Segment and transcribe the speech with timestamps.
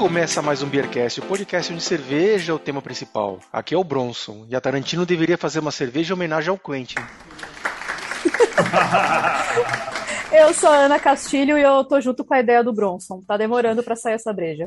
[0.00, 3.38] começa mais um Beercast, o podcast onde cerveja é o tema principal.
[3.52, 6.96] Aqui é o Bronson, e a Tarantino deveria fazer uma cerveja em homenagem ao Quentin.
[10.32, 13.22] eu sou a Ana Castilho e eu tô junto com a ideia do Bronson.
[13.28, 14.66] Tá demorando para sair essa breja.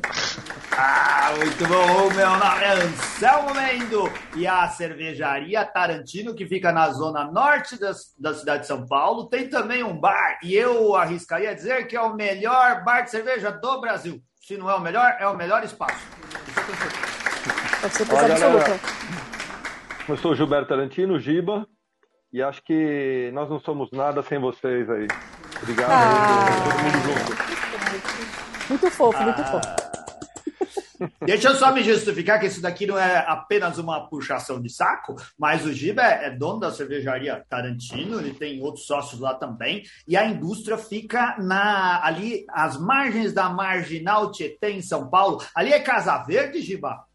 [0.77, 2.13] Ah, muito bom!
[2.13, 8.13] Meu nome é Anselmo Mendo e a cervejaria Tarantino, que fica na zona norte das,
[8.19, 12.01] da cidade de São Paulo, tem também um bar e eu arriscaria dizer que é
[12.01, 14.21] o melhor bar de cerveja do Brasil.
[14.43, 16.05] Se não é o melhor, é o melhor espaço.
[17.79, 18.79] Pode ser coisa absoluta.
[20.09, 21.65] Eu sou o Gilberto Tarantino, Giba,
[22.29, 25.07] e acho que nós não somos nada sem vocês aí.
[25.61, 26.45] Obrigado ah.
[26.45, 28.67] aí, todo mundo junto.
[28.67, 29.23] Muito fofo, ah.
[29.23, 29.92] muito fofo.
[31.25, 35.15] Deixa eu só me justificar que isso daqui não é apenas uma puxação de saco,
[35.37, 39.83] mas o Giba é, é, dono da cervejaria Tarantino, ele tem outros sócios lá também,
[40.07, 45.41] e a indústria fica na ali às margens da Marginal Tietê em São Paulo.
[45.55, 47.05] Ali é Casa Verde, Giba?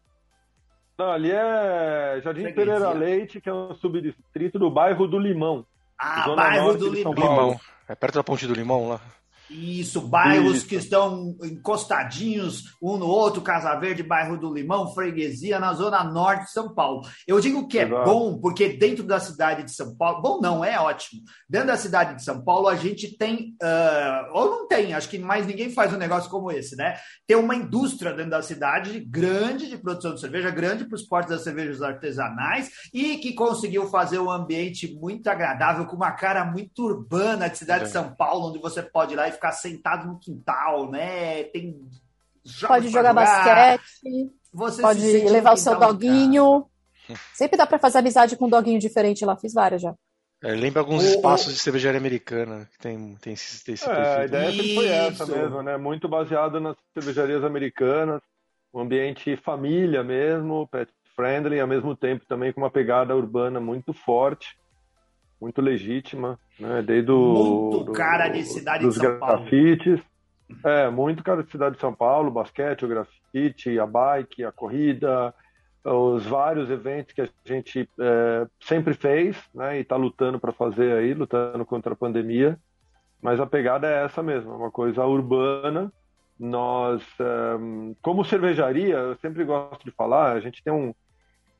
[0.97, 5.65] Não, ali é Jardim Pereira Leite, que é um subdistrito do bairro do Limão.
[5.97, 7.13] Ah, bairro do Limão.
[7.13, 7.59] Limão.
[7.87, 9.01] É perto da Ponte do Limão lá.
[9.49, 10.67] Isso, bairros Isso.
[10.67, 16.45] que estão encostadinhos um no outro, Casa Verde, bairro do Limão, Freguesia, na zona norte
[16.45, 17.01] de São Paulo.
[17.27, 18.05] Eu digo que é Exato.
[18.05, 21.21] bom, porque dentro da cidade de São Paulo, bom não, é ótimo.
[21.49, 25.17] Dentro da cidade de São Paulo, a gente tem, uh, ou não tem, acho que
[25.17, 26.95] mais ninguém faz um negócio como esse, né?
[27.25, 31.31] Tem uma indústria dentro da cidade grande de produção de cerveja, grande para os portos
[31.31, 36.83] das cervejas artesanais e que conseguiu fazer um ambiente muito agradável, com uma cara muito
[36.83, 37.87] urbana de cidade é.
[37.87, 41.43] de São Paulo, onde você pode ir lá e ficar sentado no quintal, né?
[41.45, 41.79] Tem
[42.67, 46.65] pode jogar, jogar, basquete, Você pode levar o seu doguinho.
[47.33, 49.95] Sempre dá para fazer amizade com um doguinho diferente lá, fiz várias já.
[50.43, 51.07] É, lembra alguns o...
[51.07, 54.87] espaços de cervejaria americana que tem, tem esse, tem esse é, A ideia sempre foi
[54.87, 55.77] essa mesmo, né?
[55.77, 58.21] Muito baseado nas cervejarias americanas,
[58.73, 63.91] um ambiente família mesmo, pet friendly, ao mesmo tempo também com uma pegada urbana muito
[63.91, 64.55] forte
[65.39, 66.81] muito legítima, né?
[66.81, 69.99] Desde o muito cara de cidade dos de São grafites.
[69.99, 70.09] Paulo.
[70.65, 75.33] É, muito cara de cidade de São Paulo, basquete, o grafite, a bike, a corrida,
[75.83, 79.77] os vários eventos que a gente é, sempre fez, né?
[79.77, 82.57] E está lutando para fazer aí, lutando contra a pandemia.
[83.21, 85.91] Mas a pegada é essa mesmo, é uma coisa urbana.
[86.39, 90.93] Nós, é, como cervejaria, eu sempre gosto de falar, a gente tem um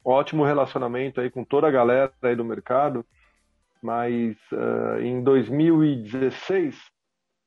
[0.04, 3.06] ótimo relacionamento aí com toda a galera aí do mercado
[3.82, 6.78] mas uh, em 2016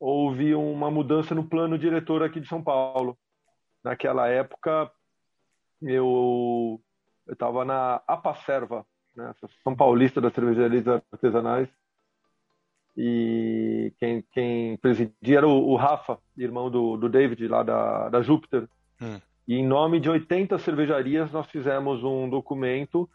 [0.00, 3.16] houve uma mudança no plano diretor aqui de São Paulo.
[3.84, 4.90] Naquela época
[5.80, 6.80] eu
[7.30, 8.84] estava na Apacerva,
[9.14, 9.32] né,
[9.62, 11.68] São Paulista das cervejarias artesanais,
[12.96, 18.22] e quem, quem presidia era o, o Rafa, irmão do, do, David lá da, da
[18.22, 18.68] Júpiter.
[19.00, 19.18] Hum.
[19.48, 23.08] E em nome de 80 cervejarias nós fizemos um documento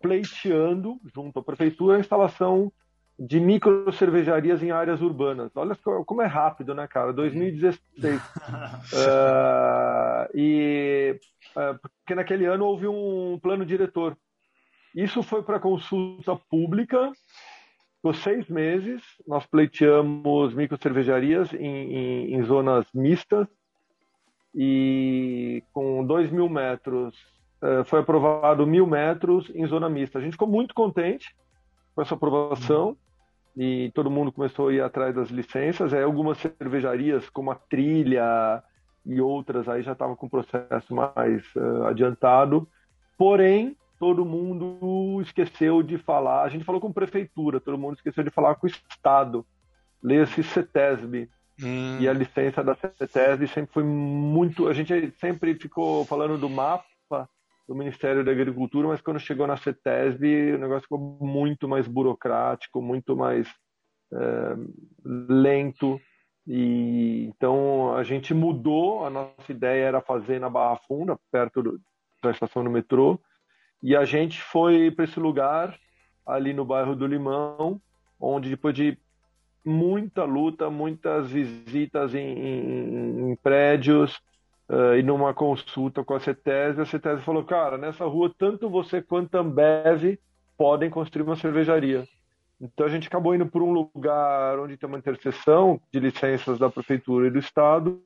[0.00, 2.72] pleiteando, junto à prefeitura, a instalação
[3.18, 5.50] de micro cervejarias em áreas urbanas.
[5.56, 5.74] Olha
[6.04, 7.12] como é rápido, né, cara?
[7.12, 8.20] 2016.
[8.20, 8.22] uh,
[10.34, 11.18] e
[11.56, 14.16] uh, porque naquele ano houve um plano diretor.
[14.94, 17.10] Isso foi para consulta pública.
[18.02, 23.48] Por seis meses, nós pleiteamos micro cervejarias em, em, em zonas mistas
[24.54, 27.14] e com 2 mil metros
[27.84, 30.18] foi aprovado mil metros em zona mista.
[30.18, 31.34] A gente ficou muito contente
[31.94, 32.96] com essa aprovação uhum.
[33.56, 35.92] e todo mundo começou a ir atrás das licenças.
[35.92, 38.62] Aí algumas cervejarias, como a Trilha
[39.04, 42.68] e outras, aí já estavam com o processo mais uh, adiantado.
[43.16, 46.42] Porém, todo mundo esqueceu de falar.
[46.42, 49.46] A gente falou com prefeitura, todo mundo esqueceu de falar com o Estado.
[50.02, 51.28] Lê-se CETESB.
[51.62, 51.96] Hum.
[52.00, 54.68] E a licença da CETESB sempre foi muito.
[54.68, 56.84] A gente sempre ficou falando do mapa
[57.66, 62.80] do Ministério da Agricultura, mas quando chegou na CETESB o negócio ficou muito mais burocrático,
[62.80, 63.48] muito mais
[64.12, 64.56] é,
[65.04, 66.00] lento.
[66.46, 69.04] E então a gente mudou.
[69.04, 71.80] A nossa ideia era fazer na Barra Funda, perto do,
[72.22, 73.20] da estação do metrô,
[73.82, 75.76] e a gente foi para esse lugar
[76.24, 77.80] ali no bairro do Limão,
[78.18, 78.98] onde depois de
[79.64, 84.20] muita luta, muitas visitas em, em, em prédios,
[84.68, 89.02] uh, e numa consulta com a CETESB, a CETESB falou, cara, nessa rua tanto você
[89.02, 90.18] quanto a Ambev
[90.56, 92.06] podem construir uma cervejaria.
[92.60, 96.70] Então a gente acabou indo por um lugar onde tem uma interseção de licenças da
[96.70, 98.00] prefeitura e do estado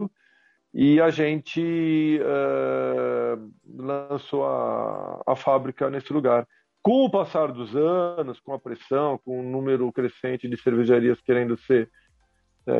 [0.72, 6.46] e a gente uh, lançou a, a fábrica nesse lugar.
[6.82, 11.56] Com o passar dos anos, com a pressão, com o número crescente de cervejarias querendo
[11.58, 11.90] ser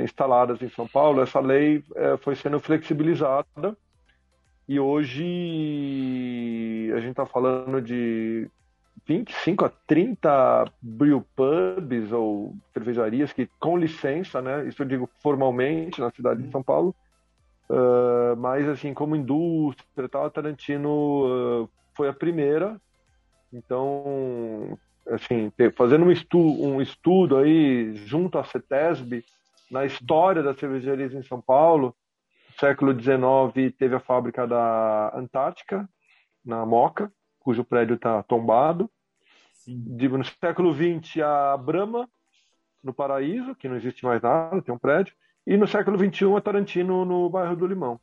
[0.03, 3.77] instaladas em São Paulo, essa lei é, foi sendo flexibilizada
[4.69, 5.23] E hoje
[6.95, 8.49] a gente está falando de
[9.07, 14.69] 25 a 30 brew pubs ou cervejarias que com licença, né?
[14.69, 16.95] Isso eu digo formalmente na cidade de São Paulo.
[17.69, 22.81] Uh, mas assim, como indústria, tal, a Tarantino uh, foi a primeira.
[23.53, 24.79] Então,
[25.09, 29.25] assim, fazendo um, estu um estudo aí junto à CETESB
[29.71, 31.95] na história das cervejarias em São Paulo,
[32.49, 35.89] no século XIX teve a fábrica da Antártica,
[36.45, 38.91] na Moca, cujo prédio está tombado.
[39.67, 42.09] Digo, no século XX, a Brahma,
[42.83, 45.15] no Paraíso, que não existe mais nada, tem um prédio.
[45.47, 48.01] E no século XXI, a Tarantino, no bairro do Limão.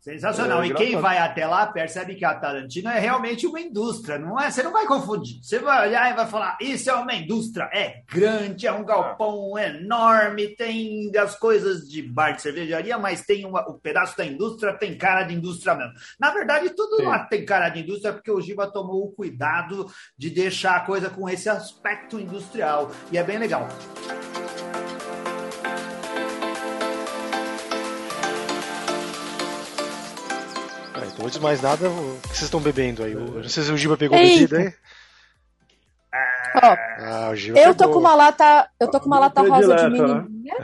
[0.00, 0.62] Sensacional.
[0.62, 4.38] É, e quem vai até lá percebe que a Tarantino é realmente uma indústria, não
[4.38, 4.50] é?
[4.50, 5.42] Você não vai confundir.
[5.42, 7.68] Você vai olhar e vai falar: isso é uma indústria.
[7.72, 13.44] É grande, é um galpão enorme, tem as coisas de bar de cervejaria, mas tem
[13.44, 15.94] uma, um pedaço da indústria, tem cara de indústria mesmo.
[16.18, 17.04] Na verdade, tudo Sim.
[17.04, 19.86] lá tem cara de indústria, porque o Giba tomou o cuidado
[20.16, 22.90] de deixar a coisa com esse aspecto industrial.
[23.10, 23.66] E é bem legal.
[31.20, 33.14] Antes de mais nada, o que vocês estão bebendo aí?
[33.14, 34.34] Não sei se o Giba pegou Eita.
[34.34, 34.74] bebida aí.
[36.54, 37.74] Ó, ah, eu pegou.
[37.74, 39.88] tô com uma lata, eu tô com uma lata rosa de né?
[39.88, 40.54] menininha.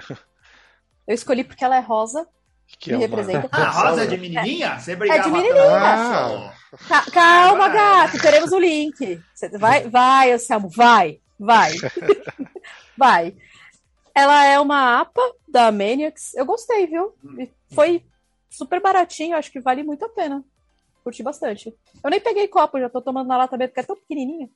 [1.07, 2.27] Eu escolhi porque ela é rosa.
[2.79, 3.49] Que me é representa.
[3.53, 4.79] Ah, rosa de menininha?
[4.79, 5.77] Você é de menininha.
[5.77, 6.53] Ah.
[7.13, 9.21] Calma, gato, teremos o link.
[9.59, 11.73] vai, vai, Anselmo, vai, vai.
[12.97, 13.35] vai.
[14.15, 16.35] Ela é uma APA da Maniacs.
[16.35, 17.15] Eu gostei, viu?
[17.75, 18.03] Foi
[18.57, 20.45] super baratinho, acho que vale muito a pena.
[21.03, 21.75] Curti bastante.
[22.03, 24.49] Eu nem peguei copo, já tô tomando na lata mesmo, porque é tão pequenininha.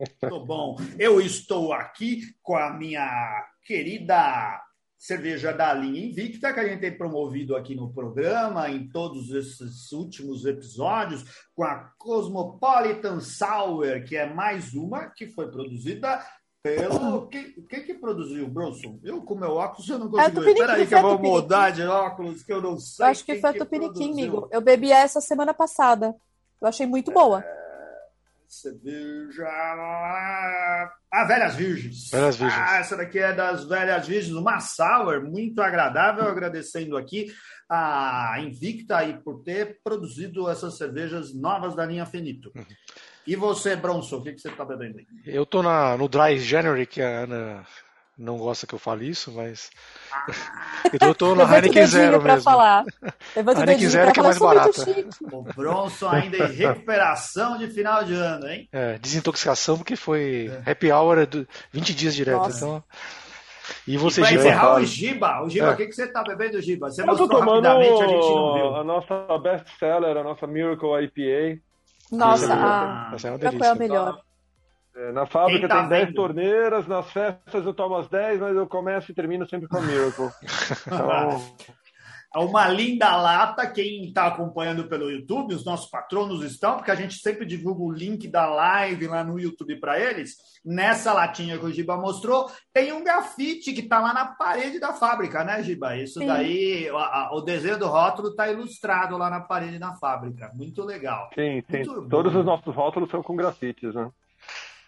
[0.00, 0.76] Muito bom.
[0.98, 4.62] Eu estou aqui com a minha querida
[4.98, 9.92] cerveja da linha Invicta, que a gente tem promovido aqui no programa, em todos esses
[9.92, 11.24] últimos episódios,
[11.54, 16.20] com a Cosmopolitan Sour, que é mais uma que foi produzida
[16.62, 17.26] pelo.
[17.28, 18.98] Quem, quem que produziu Bronson?
[19.02, 20.48] Eu com meu óculos eu não é consigo.
[20.48, 23.06] É Espera aí que eu vou mudar de óculos que eu não sei.
[23.06, 24.48] Eu acho que foi a Tupiniquim, amigo.
[24.50, 26.14] Eu bebi essa semana passada.
[26.60, 27.40] Eu achei muito boa.
[27.44, 27.58] É...
[28.48, 29.46] Cerveja.
[29.46, 32.10] Ah, Velhas Virgens.
[32.10, 32.62] Velhas Virgens.
[32.66, 36.24] Ah, essa daqui é das Velhas Virgens, uma sour muito agradável.
[36.24, 37.26] Agradecendo aqui
[37.68, 42.50] a Invicta aí por ter produzido essas cervejas novas da linha Fenito.
[42.56, 42.64] Uhum.
[43.28, 45.06] E você, Bronson, o que, que você está bebendo aí?
[45.26, 47.66] Eu estou no Dry January, que a Ana
[48.16, 49.70] não gosta que eu fale isso, mas.
[50.10, 50.26] Ah.
[50.98, 52.40] eu estou no Heineken Zero mesmo.
[52.40, 52.86] Falar.
[53.36, 54.82] Heineken Zero que é mais barata.
[55.30, 58.66] O Bronson ainda em recuperação de final de ano, hein?
[58.72, 60.70] É, desintoxicação, porque foi é.
[60.70, 61.18] happy hour
[61.70, 62.38] 20 dias direto.
[62.38, 62.64] Nossa.
[62.64, 62.84] Então.
[63.86, 64.40] E você, e Giba?
[64.40, 65.70] encerrar o Giba, o Giba, é.
[65.74, 66.90] o que, que você está bebendo, Giba?
[66.90, 68.74] Você eu mostrou rapidamente, a gente não viu.
[68.74, 71.67] A nossa best seller, a nossa Miracle IPA.
[72.10, 73.12] Nossa, a...
[73.22, 73.58] É uma delícia.
[73.58, 74.20] Qual é a melhor?
[74.98, 78.66] É, na fábrica tá tem 10 torneiras, nas festas eu tomo as 10, mas eu
[78.66, 80.28] começo e termino sempre com a Miracle.
[80.86, 81.40] então...
[82.34, 83.66] É uma linda lata.
[83.66, 87.90] Quem está acompanhando pelo YouTube, os nossos patronos estão, porque a gente sempre divulga o
[87.90, 90.36] link da live lá no YouTube para eles.
[90.64, 94.92] Nessa latinha que o Giba mostrou, tem um grafite que está lá na parede da
[94.92, 95.96] fábrica, né, Giba?
[95.96, 96.26] Isso Sim.
[96.26, 100.52] daí, a, o desenho do rótulo está ilustrado lá na parede da fábrica.
[100.54, 101.30] Muito legal.
[101.34, 101.82] Sim, sim.
[102.10, 104.10] Todos os nossos rótulos são com grafites, né?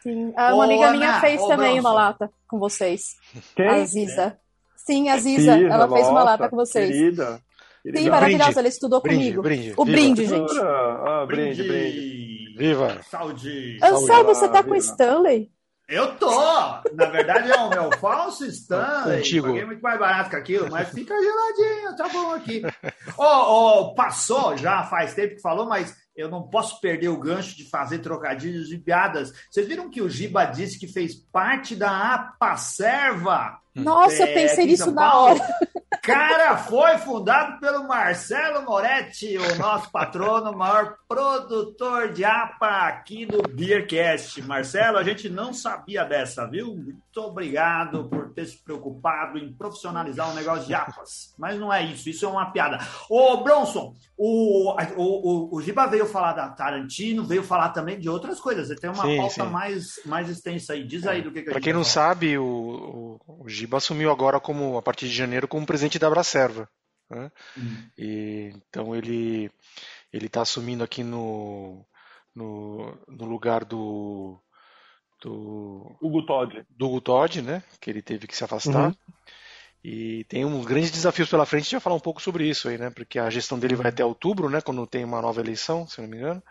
[0.02, 0.32] Sim.
[0.36, 3.16] Ah, uma amiga minha fez também uma lata com vocês.
[3.54, 3.68] Quem?
[3.68, 4.22] A Ziza.
[4.22, 4.49] É.
[4.90, 6.90] Sim, a Ziza, ela fez uma lata com vocês.
[6.90, 7.40] Querida.
[7.80, 8.02] querida.
[8.02, 9.42] Sim, maravilhosa, ela estudou brinde, comigo.
[9.42, 10.36] Brinde, o brinde, Viva.
[10.36, 10.58] gente.
[10.58, 12.54] Ah, brinde, brinde.
[12.58, 13.00] Viva!
[13.08, 13.78] Saúde!
[13.80, 15.52] Ansel, você tá com Stanley?
[15.88, 16.28] Eu tô!
[16.92, 19.18] Na verdade, é o meu falso Stanley.
[19.18, 19.46] Antigo.
[19.46, 22.62] Paguei muito mais barato que aquilo, mas fica geladinho, tá bom aqui.
[23.16, 27.56] oh, oh, passou já faz tempo que falou, mas eu não posso perder o gancho
[27.56, 29.32] de fazer trocadilhos e piadas.
[29.48, 33.59] Vocês viram que o Giba disse que fez parte da APASERVA?
[33.74, 35.40] Nossa, é, eu pensei nisso na hora.
[36.02, 43.42] Cara, foi fundado pelo Marcelo Moretti, o nosso patrono, maior produtor de APA aqui no
[43.42, 44.40] Beercast.
[44.42, 46.74] Marcelo, a gente não sabia dessa, viu?
[46.74, 51.34] Muito obrigado por ter se preocupado em profissionalizar o um negócio de APAs.
[51.38, 52.78] Mas não é isso, isso é uma piada.
[53.08, 58.08] Ô, Bronson, o, o, o, o Giba veio falar da Tarantino, veio falar também de
[58.08, 58.68] outras coisas.
[58.68, 59.50] Você tem uma sim, pauta sim.
[59.50, 60.84] Mais, mais extensa aí.
[60.84, 64.40] Diz aí do que, que Pra quem não sabe, o, o, o Giba assumiu agora,
[64.40, 66.68] como a partir de janeiro, como presidente da Abracerva.
[67.08, 67.30] Né?
[67.58, 67.90] Hum.
[67.98, 69.50] E, então ele
[70.12, 71.84] ele está assumindo aqui no,
[72.34, 74.40] no, no, lugar do
[75.22, 77.62] do Hugo Todd, do Hugo Todd, né?
[77.80, 78.88] Que ele teve que se afastar.
[78.88, 78.94] Uhum.
[79.82, 82.68] E tem uns grandes desafios pela frente, a gente vai falar um pouco sobre isso
[82.68, 82.90] aí, né?
[82.90, 84.60] Porque a gestão dele vai até outubro, né?
[84.60, 86.42] Quando tem uma nova eleição, se não me engano.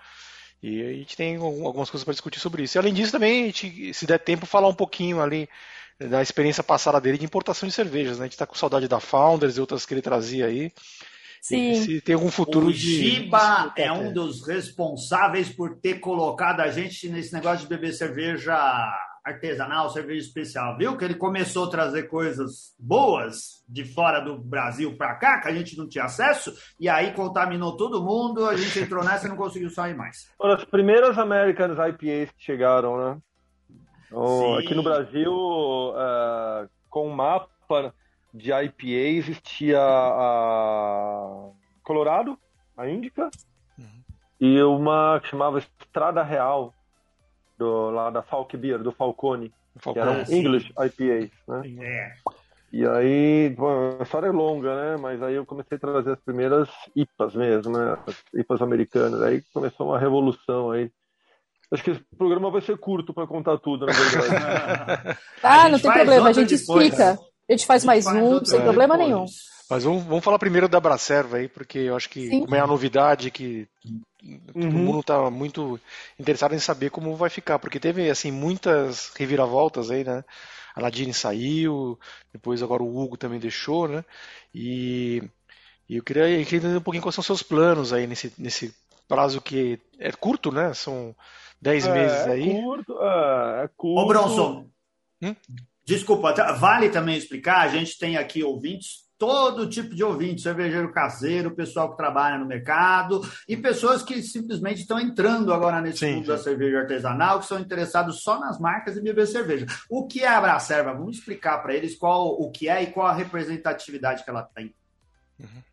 [0.62, 2.78] E a gente tem algumas coisas para discutir sobre isso.
[2.78, 5.48] E além disso, também, a gente, se der tempo, falar um pouquinho ali
[6.00, 8.18] da experiência passada dele de importação de cervejas.
[8.18, 8.24] Né?
[8.24, 10.72] A gente está com saudade da Founders e outras que ele trazia aí.
[11.42, 11.74] Sim.
[11.76, 12.80] se tem algum futuro o de.
[12.80, 18.54] Giba é um dos responsáveis por ter colocado a gente nesse negócio de beber cerveja
[19.24, 20.98] artesanal, cerveja especial, viu?
[20.98, 25.54] Que ele começou a trazer coisas boas de fora do Brasil para cá, que a
[25.54, 29.38] gente não tinha acesso, e aí contaminou todo mundo, a gente entrou nessa e não
[29.38, 30.30] conseguiu sair mais.
[30.38, 33.18] Foram as primeiras Americans IPAs que chegaram, né?
[34.12, 37.94] Oh, aqui no Brasil, uh, com o mapa
[38.34, 41.50] de IPA, existia a
[41.84, 42.38] Colorado,
[42.76, 43.30] a Índica,
[43.78, 44.04] uhum.
[44.40, 46.74] e uma que chamava Estrada Real,
[47.58, 51.86] do, lá da Falk Beer, do Falcone, Falcone que eram English IPAs, né?
[51.86, 52.14] É.
[52.72, 54.98] E aí, bom, a história é longa, né?
[54.98, 57.98] Mas aí eu comecei a trazer as primeiras IPAs mesmo, né?
[58.06, 59.22] As IPAs americanas.
[59.24, 60.92] Aí começou uma revolução aí.
[61.72, 65.20] Acho que esse programa vai ser curto para contar tudo, na verdade.
[65.44, 67.14] ah, não tem problema, a gente depois, explica.
[67.14, 67.20] Né?
[67.48, 69.10] A gente faz mais um, sem problema depois.
[69.10, 69.26] nenhum.
[69.70, 72.42] Mas vamos, vamos falar primeiro da Bracerva aí, porque eu acho que Sim.
[72.42, 73.68] como é a novidade que
[74.52, 74.72] todo uhum.
[74.72, 75.80] mundo está muito
[76.20, 80.24] interessado em saber como vai ficar, porque teve assim muitas reviravoltas aí, né?
[80.76, 82.00] A Nadine saiu,
[82.34, 84.04] depois agora o Hugo também deixou, né?
[84.54, 85.22] E,
[85.88, 88.74] e eu, queria, eu queria entender um pouquinho quais são seus planos aí nesse, nesse
[89.08, 90.74] prazo que é curto, né?
[90.74, 91.16] São
[91.62, 92.62] 10 é, meses é aí.
[92.62, 94.02] Curto, é, é curto.
[94.02, 94.70] Ô, Bronson,
[95.22, 95.36] hum?
[95.86, 100.94] desculpa, tá, vale também explicar, a gente tem aqui ouvintes todo tipo de ouvinte, cervejeiro
[100.94, 106.14] caseiro, pessoal que trabalha no mercado e pessoas que simplesmente estão entrando agora nesse sim,
[106.14, 106.30] mundo sim.
[106.30, 109.66] da cerveja artesanal, que são interessados só nas marcas e beber cerveja.
[109.90, 110.94] O que é a Bracerva?
[110.94, 114.74] Vamos explicar para eles qual o que é e qual a representatividade que ela tem.
[115.38, 115.64] Uhum.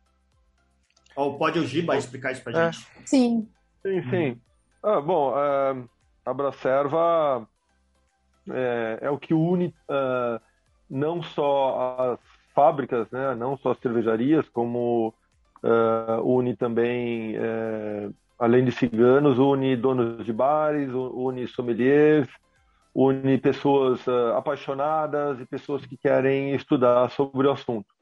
[1.14, 2.72] Ou pode o Giba explicar isso para é.
[2.72, 2.86] gente?
[3.04, 3.48] Sim.
[3.80, 4.40] Sim, sim.
[4.88, 5.90] Ah, bom, uh,
[6.24, 7.44] a Bracerva
[8.48, 10.40] é, é, o que une uh,
[10.88, 12.20] não só as
[12.54, 15.12] fábricas, né, não só as cervejarias, como
[16.22, 17.34] une também,
[18.38, 22.28] além de ciganos, une donos de bares, une sommeliers,
[22.94, 27.92] une pessoas apaixonadas e pessoas que querem estudar sobre o assunto.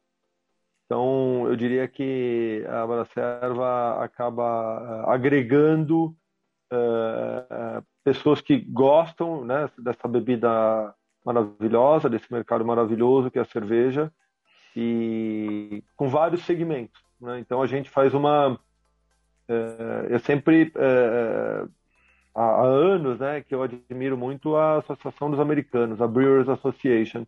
[0.85, 6.15] Então, eu diria que a Bracerva acaba agregando
[8.05, 14.13] pessoas que gostam né, dessa bebida maravilhosa, desse mercado maravilhoso que é a cerveja,
[14.77, 17.01] e com vários segmentos.
[17.21, 17.41] Né?
[17.41, 18.59] Então a gente faz uma.
[19.49, 20.73] É, eu sempre.
[20.77, 21.65] É,
[22.35, 27.27] há, anos né, que eu admiro muito a Associação dos Americanos, a Brewers Association.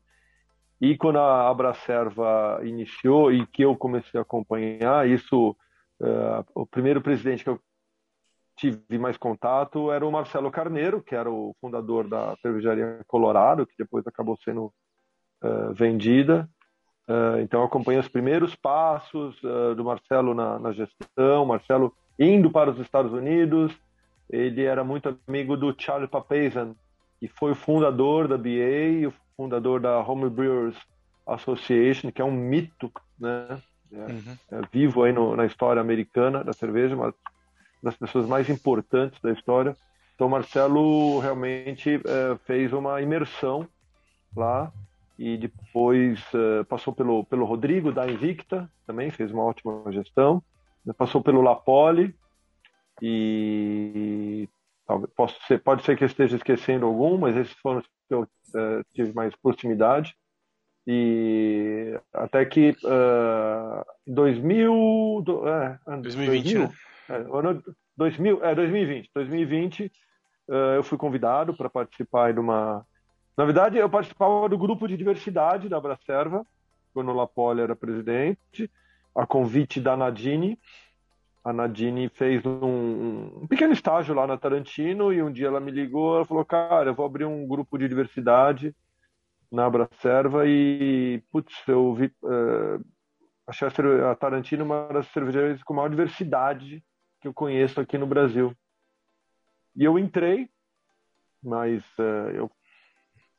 [0.79, 5.57] E quando a Abracerva iniciou e que eu comecei a acompanhar, isso,
[6.03, 7.61] é, o primeiro presidente que eu
[8.57, 13.75] tive mais contato era o Marcelo Carneiro, que era o fundador da cervejaria Colorado, que
[13.79, 14.73] depois acabou sendo
[15.45, 16.49] uh, vendida.
[17.09, 22.71] Uh, então, acompanhei os primeiros passos uh, do Marcelo na, na, gestão, Marcelo indo para
[22.71, 23.73] os Estados Unidos.
[24.29, 26.75] Ele era muito amigo do Charlie Papazian,
[27.21, 30.77] que foi o fundador da BA e o fundador da Home Brewers
[31.27, 33.61] Association, que é um mito, né?
[33.93, 34.37] É, uhum.
[34.51, 37.15] é vivo aí no, na história americana da cerveja, uma
[37.83, 39.77] das pessoas mais importantes da história.
[40.15, 43.69] Então, Marcelo realmente uh, fez uma imersão
[44.35, 44.73] lá
[45.19, 50.43] e depois uh, passou pelo, pelo Rodrigo da Invicta, também fez uma ótima gestão,
[50.97, 52.15] passou pelo Lapoli
[53.03, 54.49] e
[55.17, 58.23] posso ser, pode ser que eu esteja esquecendo algum, mas esses foram os que eu
[58.23, 60.15] uh, tive mais proximidade
[60.87, 66.75] e até que uh, 2000, é, 2020, 2000, né?
[67.09, 67.63] É, ano
[67.97, 69.93] 2000, é, 2020, 2020
[70.49, 72.85] uh, eu fui convidado para participar de uma
[73.37, 76.45] na verdade, eu participava do grupo de diversidade da Abracerva,
[76.95, 78.71] quando o Lapoli era presidente,
[79.15, 80.59] a convite da Nadine.
[81.45, 85.71] A Nadine fez um, um, pequeno estágio lá na Tarantino e um dia ela me
[85.71, 88.75] ligou, ela falou, cara, eu vou abrir um grupo de diversidade
[89.53, 92.83] na Abracerva e, putz, eu vi, uh,
[93.47, 96.83] achei a Tarantino uma das cervejarias com maior diversidade
[97.27, 98.55] que eu conheço aqui no Brasil.
[99.75, 100.49] E eu entrei,
[101.43, 102.51] mas uh, eu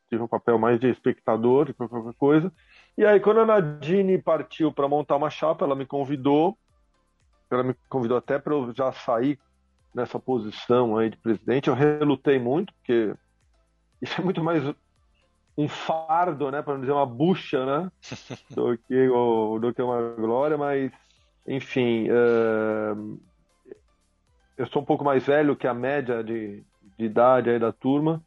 [0.09, 2.51] tive um papel mais de espectador do que qualquer coisa.
[2.97, 6.57] E aí, quando a Nadine partiu para montar uma chapa, ela me convidou,
[7.49, 9.39] ela me convidou até para eu já sair
[9.95, 11.69] nessa posição aí de presidente.
[11.69, 13.15] Eu relutei muito, porque
[14.01, 14.63] isso é muito mais
[15.57, 17.91] um fardo, né, para não dizer uma bucha, né,
[18.51, 20.91] do que, o, do que uma glória, mas,
[21.47, 23.19] enfim, uh,
[24.57, 26.63] eu sou um pouco mais velho que a média de,
[26.97, 28.23] de idade aí da turma,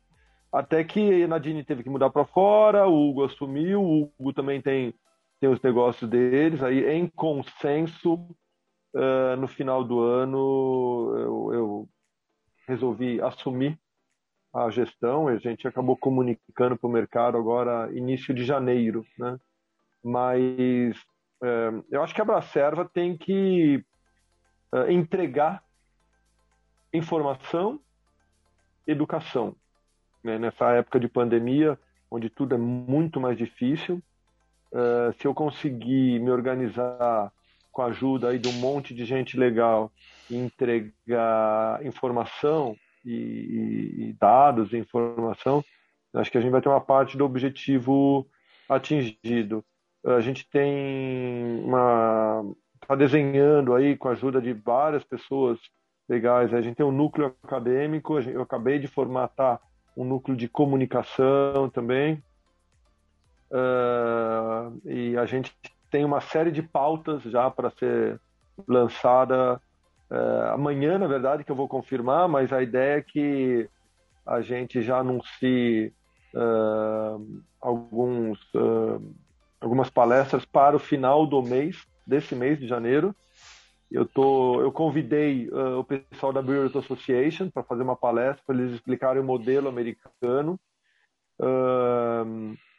[0.53, 4.61] até que a Nadine teve que mudar para fora, o Hugo assumiu, o Hugo também
[4.63, 4.95] tem,
[5.41, 11.89] tem os negócios deles, aí em consenso, uh, no final do ano, eu, eu
[12.69, 13.79] resolvi assumir
[14.53, 19.39] a gestão, a gente acabou comunicando para o mercado agora início de janeiro, né?
[20.03, 20.97] Mas
[21.43, 23.85] é, eu acho que a Bracerva tem que
[24.73, 25.63] é, entregar
[26.93, 27.81] informação,
[28.87, 29.55] educação.
[30.23, 30.39] Né?
[30.39, 31.79] Nessa época de pandemia,
[32.11, 34.03] onde tudo é muito mais difícil,
[34.73, 37.33] é, se eu conseguir me organizar
[37.73, 39.93] com a ajuda aí de um monte de gente legal
[40.29, 45.65] e entregar informação e, e dados, informação,
[46.15, 48.27] acho que a gente vai ter uma parte do objetivo
[48.69, 49.65] atingido.
[50.05, 52.45] A gente tem uma
[52.83, 55.61] está desenhando aí com a ajuda de várias pessoas
[56.11, 56.53] legais.
[56.53, 59.61] A gente tem um núcleo acadêmico, eu acabei de formatar
[59.97, 62.23] um núcleo de comunicação também.
[63.51, 65.55] Uh, e a gente
[65.91, 68.21] tem uma série de pautas já para ser
[68.69, 69.61] lançada
[70.11, 73.69] Uh, amanhã, na verdade, que eu vou confirmar, mas a ideia é que
[74.27, 75.93] a gente já anuncie
[76.35, 78.41] uh, alguns,
[79.61, 83.15] algumas palestras para o final do mês, desse mês de janeiro.
[83.91, 88.73] Eu, tô, eu convidei o pessoal da Bureau Association para fazer uma palestra, para eles
[88.73, 90.59] explicarem o modelo americano.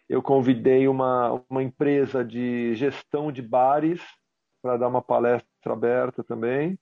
[0.07, 4.01] eu convidei uma, uma empresa de gestão de bares
[4.61, 6.77] para dar uma palestra aberta também.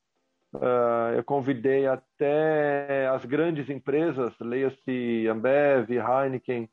[0.53, 6.67] Uh, eu convidei até as grandes empresas, leia-se Ambev, Heineken,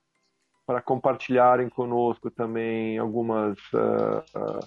[0.64, 4.66] para compartilharem conosco também algumas, uh, uh,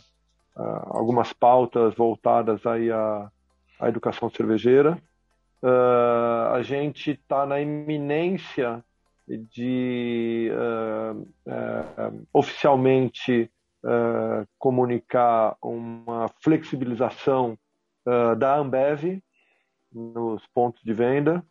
[0.88, 3.32] algumas pautas voltadas aí à,
[3.80, 5.02] à educação cervejeira.
[6.52, 8.84] a gente está na iminência
[9.28, 10.52] de
[12.34, 13.52] oficialmente
[14.58, 17.58] comunicar uma flexibilização
[18.06, 19.22] uh, da Ambev
[19.92, 21.44] nos pontos de venda.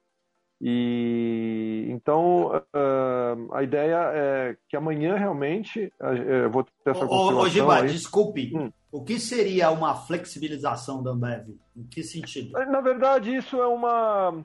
[0.61, 7.39] E então uh, a ideia é que amanhã realmente uh, vou ter essa confirmação.
[7.39, 8.53] Ô, Giba, desculpe.
[8.57, 8.73] Hum.
[8.91, 11.51] O que seria uma flexibilização da Ambev?
[11.77, 12.53] Em que sentido?
[12.67, 14.45] Na verdade, isso é uma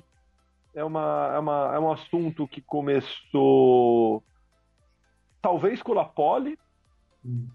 [0.75, 4.23] é uma é, uma, é um assunto que começou
[5.41, 6.59] talvez com a Poli,
[7.25, 7.47] hum.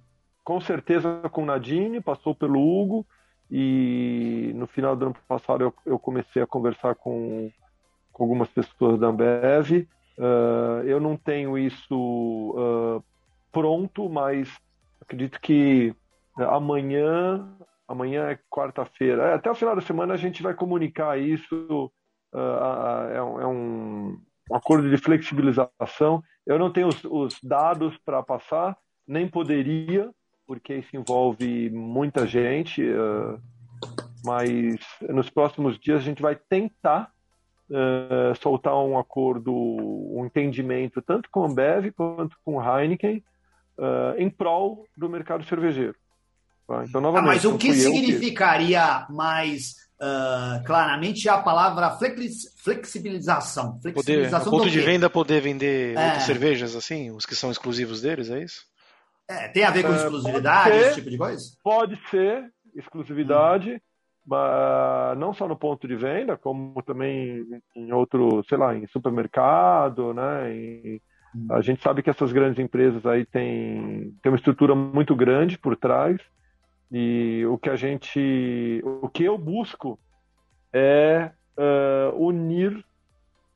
[0.42, 3.06] com certeza com Nadine, passou pelo Hugo
[3.50, 7.50] e no final do ano passado eu, eu comecei a conversar com,
[8.18, 9.86] com algumas pessoas da Ambev.
[10.18, 13.02] Uh, eu não tenho isso uh,
[13.52, 14.50] pronto, mas
[15.00, 15.94] acredito que
[16.36, 17.48] amanhã,
[17.86, 21.90] amanhã é quarta-feira, é, até o final da semana a gente vai comunicar isso.
[22.34, 24.18] Uh, é, um, é um
[24.52, 26.22] acordo de flexibilização.
[26.44, 28.76] Eu não tenho os, os dados para passar,
[29.06, 30.10] nem poderia,
[30.46, 32.82] porque isso envolve muita gente,
[34.24, 34.76] mas
[35.08, 37.12] nos próximos dias a gente vai tentar
[37.70, 43.22] uh, soltar um acordo, um entendimento, tanto com a Ambev quanto com a Heineken,
[43.78, 45.96] uh, em prol do mercado cervejeiro.
[46.66, 46.84] Tá?
[46.84, 49.12] Então, novamente, ah, mas o que significaria que...
[49.12, 53.80] mais Uh, claramente a palavra flex, flexibilização.
[53.82, 56.04] flexibilização poder, ponto de venda poder vender é.
[56.04, 58.64] outras cervejas assim, os que são exclusivos deles, é isso?
[59.28, 61.52] É, tem a ver com é, exclusividade, ser, esse tipo de coisa?
[61.64, 62.44] Pode ser
[62.76, 63.80] exclusividade, hum.
[65.16, 70.54] Não só no ponto de venda, como também em outro, sei lá, em supermercado, né?
[70.54, 71.00] Em,
[71.34, 71.46] hum.
[71.50, 75.76] A gente sabe que essas grandes empresas aí têm, têm uma estrutura muito grande por
[75.76, 76.20] trás
[76.90, 79.98] e o que a gente, o que eu busco
[80.72, 82.84] é uh, unir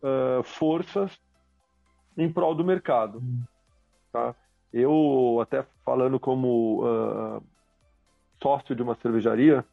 [0.03, 1.19] uh, forças
[2.17, 3.43] em prol do mercado, hum.
[4.13, 4.35] tá?
[4.73, 7.43] Eu, até falando como uh,
[8.43, 9.65] sócio de uma cervejaria,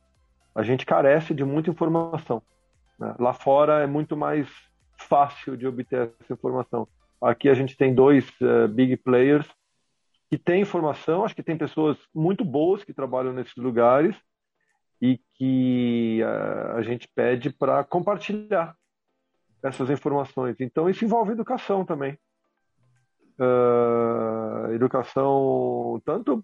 [0.59, 2.41] a gente carece de muita informação.
[2.99, 3.15] Né?
[3.17, 4.47] Lá fora é muito mais
[4.97, 6.87] fácil de obter essa informação.
[7.21, 9.47] Aqui a gente tem dois uh, big players
[10.29, 14.15] que têm informação, acho que tem pessoas muito boas que trabalham nesses lugares
[15.01, 18.75] e que uh, a gente pede para compartilhar
[19.63, 20.57] essas informações.
[20.59, 22.17] Então isso envolve educação também
[23.39, 26.43] uh, educação tanto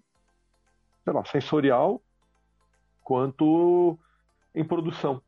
[1.04, 2.00] sei lá, sensorial
[3.04, 3.96] quanto
[4.56, 5.20] em produção.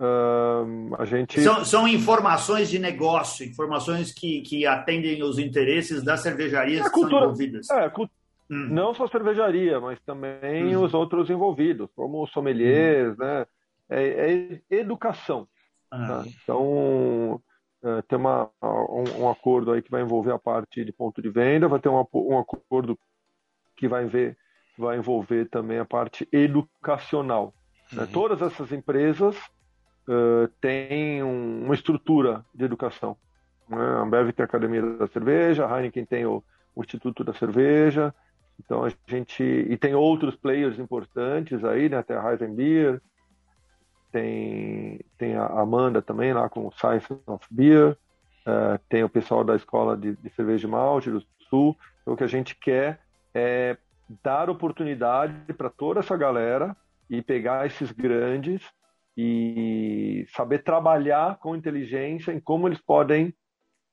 [0.00, 1.40] Uh, a gente...
[1.40, 7.26] São, são, informações de negócio, informações que, que atendem os interesses das cervejarias é, cultura,
[7.26, 7.70] envolvidas.
[7.70, 7.86] É,
[8.50, 8.68] hum.
[8.70, 10.82] Não só a cervejaria, mas também hum.
[10.82, 13.16] os outros envolvidos, como os sommeliers, hum.
[13.18, 13.46] né?
[13.88, 15.46] É, é educação.
[15.90, 16.06] Ah.
[16.06, 16.24] Tá?
[16.26, 17.40] Então,
[17.84, 21.28] é, tem uma, um, um, acordo aí que vai envolver a parte de ponto de
[21.28, 22.98] venda, vai ter um, um acordo
[23.76, 24.36] que vai, ver,
[24.78, 27.54] vai envolver também a parte educacional.
[27.92, 28.06] Uhum.
[28.06, 29.36] Todas essas empresas
[30.08, 33.16] uh, têm um, uma estrutura de educação.
[33.68, 33.76] Né?
[33.76, 36.42] A Ambev tem a Academia da Cerveja, a Heineken tem o,
[36.74, 38.14] o Instituto da Cerveja,
[38.58, 42.02] então a gente e tem outros players importantes aí, né?
[42.02, 43.00] Tem a Beer,
[44.10, 47.96] tem tem a Amanda também lá com o Science of Beer,
[48.46, 51.76] uh, tem o pessoal da escola de, de cerveja de malte do Sul.
[52.02, 53.00] Então, o que a gente quer
[53.34, 53.76] é
[54.22, 56.76] dar oportunidade para toda essa galera
[57.08, 58.62] e pegar esses grandes
[59.16, 63.28] e saber trabalhar com inteligência em como eles podem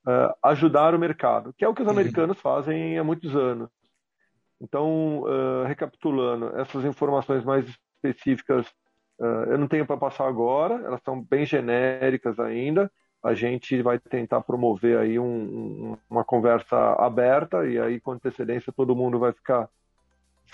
[0.08, 1.94] uh, ajudar o mercado, que é o que os uhum.
[1.94, 3.70] americanos fazem há muitos anos.
[4.62, 8.68] Então, uh, recapitulando, essas informações mais específicas
[9.20, 12.92] uh, eu não tenho para passar agora, elas são bem genéricas ainda.
[13.22, 18.72] A gente vai tentar promover aí um, um, uma conversa aberta e aí com antecedência
[18.72, 19.70] todo mundo vai ficar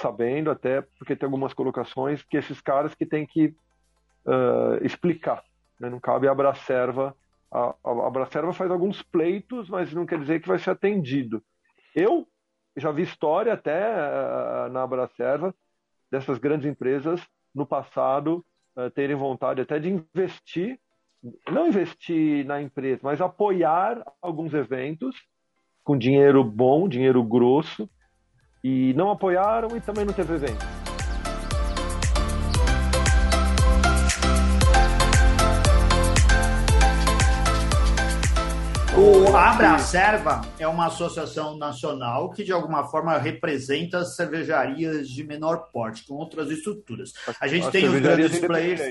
[0.02, 3.56] sabendo, até porque tem algumas colocações que esses caras que têm que
[4.26, 5.44] uh, explicar.
[5.80, 5.90] Né?
[5.90, 7.16] Não cabe a Abracerva.
[7.52, 11.44] A, a Abracerva faz alguns pleitos, mas não quer dizer que vai ser atendido.
[11.96, 12.28] Eu
[12.76, 15.54] já vi história até uh, na Abracerva
[16.12, 17.22] dessas grandes empresas
[17.54, 20.80] no passado uh, terem vontade até de investir,
[21.50, 25.16] não investir na empresa, mas apoiar alguns eventos
[25.84, 27.90] com dinheiro bom, dinheiro grosso,
[28.68, 30.66] e não apoiaram e também não teve evento.
[38.98, 45.70] O Abracerva é uma associação nacional que, de alguma forma, representa as cervejarias de menor
[45.72, 47.14] porte, com outras estruturas.
[47.40, 48.82] A gente as tem os grandes players.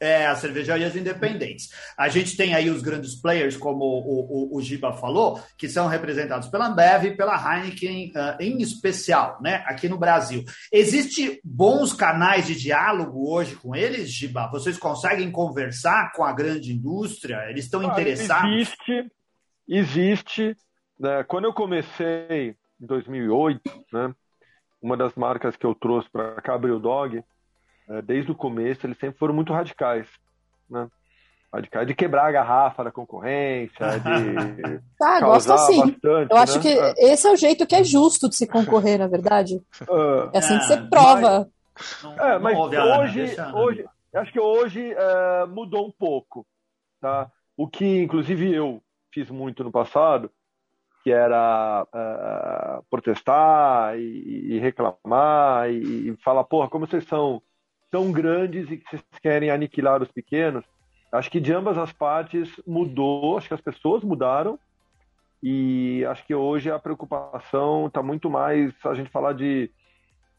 [0.00, 1.70] É, as cervejarias independentes.
[1.96, 5.86] A gente tem aí os grandes players, como o, o, o Giba falou, que são
[5.86, 10.44] representados pela Ambev e pela Heineken uh, em especial, né, aqui no Brasil.
[10.72, 14.50] Existem bons canais de diálogo hoje com eles, Giba?
[14.50, 17.48] Vocês conseguem conversar com a grande indústria?
[17.48, 18.50] Eles estão ah, interessados?
[18.50, 19.12] Existe,
[19.68, 20.56] existe.
[20.98, 23.60] Né, quando eu comecei em 2008,
[23.92, 24.14] né,
[24.82, 27.22] uma das marcas que eu trouxe para cá, Bril Dog,
[28.04, 30.06] desde o começo, eles sempre foram muito radicais,
[30.68, 30.88] né?
[31.52, 35.80] Radicais de quebrar a garrafa da concorrência, de ah, gosto assim.
[35.80, 36.62] Bastante, Eu acho né?
[36.62, 37.12] que é.
[37.12, 39.62] esse é o jeito que é justo de se concorrer, na verdade.
[39.82, 41.48] Uh, é assim que você prova.
[42.02, 46.46] Mas, é, mas hoje, hoje, acho que hoje uh, mudou um pouco,
[47.00, 47.30] tá?
[47.56, 50.30] O que, inclusive, eu fiz muito no passado,
[51.04, 57.40] que era uh, protestar e, e reclamar e, e, falar, porra, como vocês são
[57.94, 60.64] tão grandes e que vocês querem aniquilar os pequenos.
[61.12, 64.58] Acho que de ambas as partes mudou, acho que as pessoas mudaram
[65.40, 69.70] e acho que hoje a preocupação está muito mais a gente falar de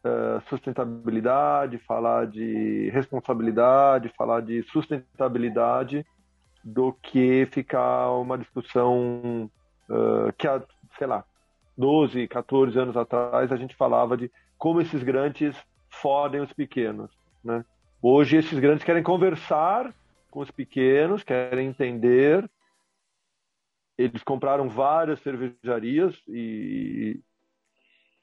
[0.04, 6.04] uh, sustentabilidade, falar de responsabilidade, falar de sustentabilidade
[6.62, 9.50] do que ficar uma discussão
[9.88, 10.62] uh, que há,
[10.98, 11.24] sei lá,
[11.74, 15.56] 12, 14 anos atrás a gente falava de como esses grandes
[15.88, 17.10] fodem os pequenos.
[17.46, 17.64] Né?
[18.02, 19.94] Hoje, esses grandes querem conversar
[20.32, 22.50] com os pequenos, querem entender.
[23.96, 27.20] Eles compraram várias cervejarias e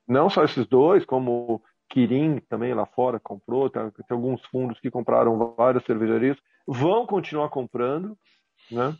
[0.06, 4.92] não só esses dois, como Kirin também lá fora comprou, tem, tem alguns fundos que
[4.92, 8.18] compraram várias cervejarias, vão continuar comprando,
[8.70, 8.96] né?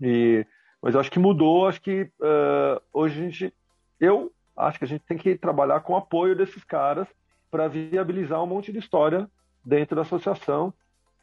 [0.00, 0.46] E,
[0.80, 3.54] mas acho que mudou, acho que uh, hoje a gente,
[4.00, 7.06] eu acho que a gente tem que trabalhar com o apoio desses caras
[7.50, 9.28] para viabilizar um monte de história
[9.64, 10.72] dentro da associação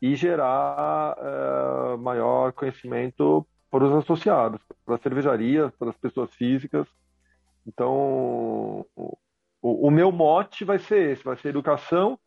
[0.01, 6.87] e gerar é, maior conhecimento para os associados, para as cervejarias, para as pessoas físicas.
[7.65, 9.17] Então, o,
[9.61, 12.19] o, meu mote vai ser esse, vai ser educação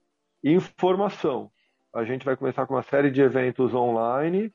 [0.42, 1.50] e informação.
[1.94, 4.52] A gente vai começar com uma série de eventos online,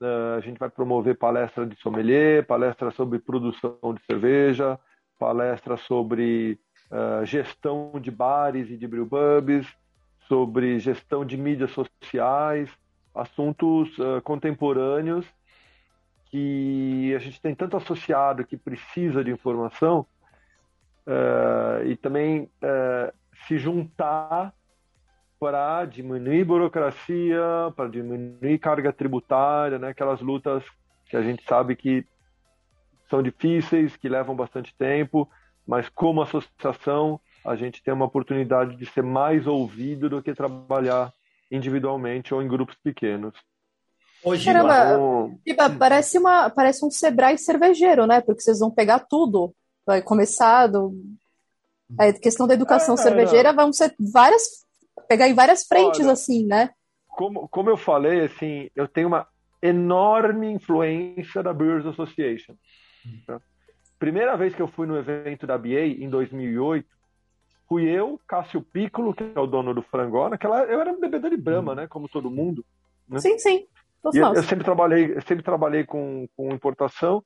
[0.00, 4.78] é, a gente vai promover palestra de sommelier, palestra sobre produção de cerveja,
[5.18, 6.58] palestra sobre
[6.92, 9.66] uh, gestão de bares e de brewpubs,
[10.28, 12.70] sobre gestão de mídias sociais,
[13.14, 15.26] assuntos uh, contemporâneos
[16.26, 20.06] que a gente tem tanto associado que precisa de informação
[21.06, 22.48] uh, e também
[23.46, 24.54] se juntar
[25.38, 27.42] para diminuir burocracia,
[27.76, 29.88] para diminuir carga tributária, né?
[29.88, 30.64] aquelas lutas
[31.06, 32.06] que a gente sabe que
[33.10, 35.28] são difíceis, que levam bastante tempo,
[35.66, 41.12] mas como associação a gente tem uma oportunidade de ser mais ouvido do que trabalhar
[41.50, 43.34] individualmente ou em grupos pequenos.
[44.24, 48.20] Hoje, Caramba, então, parece, uma, parece um Sebrae cervejeiro, né?
[48.20, 49.52] Porque vocês vão pegar tudo.
[49.84, 50.94] Vai começar do...
[51.98, 54.62] A questão da educação é, cervejeira vão ser várias
[55.08, 56.70] pegar em várias frentes, Olha, assim, né?
[57.08, 59.26] Como, como eu falei, assim, eu tenho uma
[59.60, 62.54] enorme influência da Brewers Association.
[63.26, 63.40] Tá?
[64.02, 66.84] Primeira vez que eu fui no evento da BA, em 2008,
[67.68, 71.30] fui eu, Cássio Piccolo, que é o dono do Frangó, naquela, eu era um bebedor
[71.30, 72.66] de Brahma, né, como todo mundo.
[73.08, 73.20] Né?
[73.20, 73.64] Sim, sim.
[74.02, 77.22] Eu, eu, sempre trabalhei, sempre trabalhei com, com importação,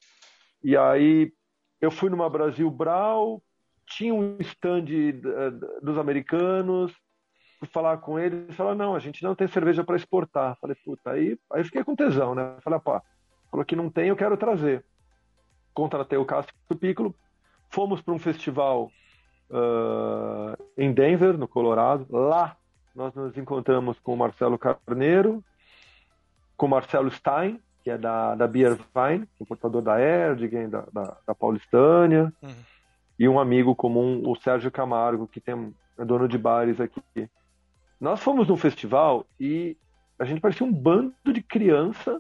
[0.63, 1.33] e aí
[1.81, 3.43] eu fui numa Brasil Brau,
[3.87, 4.85] tinha um stand
[5.81, 6.93] dos americanos,
[7.59, 10.59] fui falar com ele, ele falou, não, a gente não tem cerveja para exportar.
[10.61, 12.59] Falei, puta, aí, aí fiquei com tesão, né?
[12.61, 13.03] Falei, pá,
[13.51, 14.85] falou que não tem, eu quero trazer.
[15.77, 17.15] Contratei o Cássio Piccolo,
[17.69, 18.91] fomos para um festival
[19.51, 22.07] uh, em Denver, no Colorado.
[22.09, 22.57] Lá
[22.95, 25.45] nós nos encontramos com o Marcelo Carneiro,
[26.57, 31.19] com o Marcelo Stein, que é da, da Beer Vine, importador da Erdigen, da, da,
[31.27, 32.55] da Paulistânia, uhum.
[33.19, 37.29] e um amigo comum, o Sérgio Camargo, que tem, é dono de bares aqui.
[38.01, 39.77] Nós fomos num festival e
[40.19, 42.19] a gente parecia um bando de criança,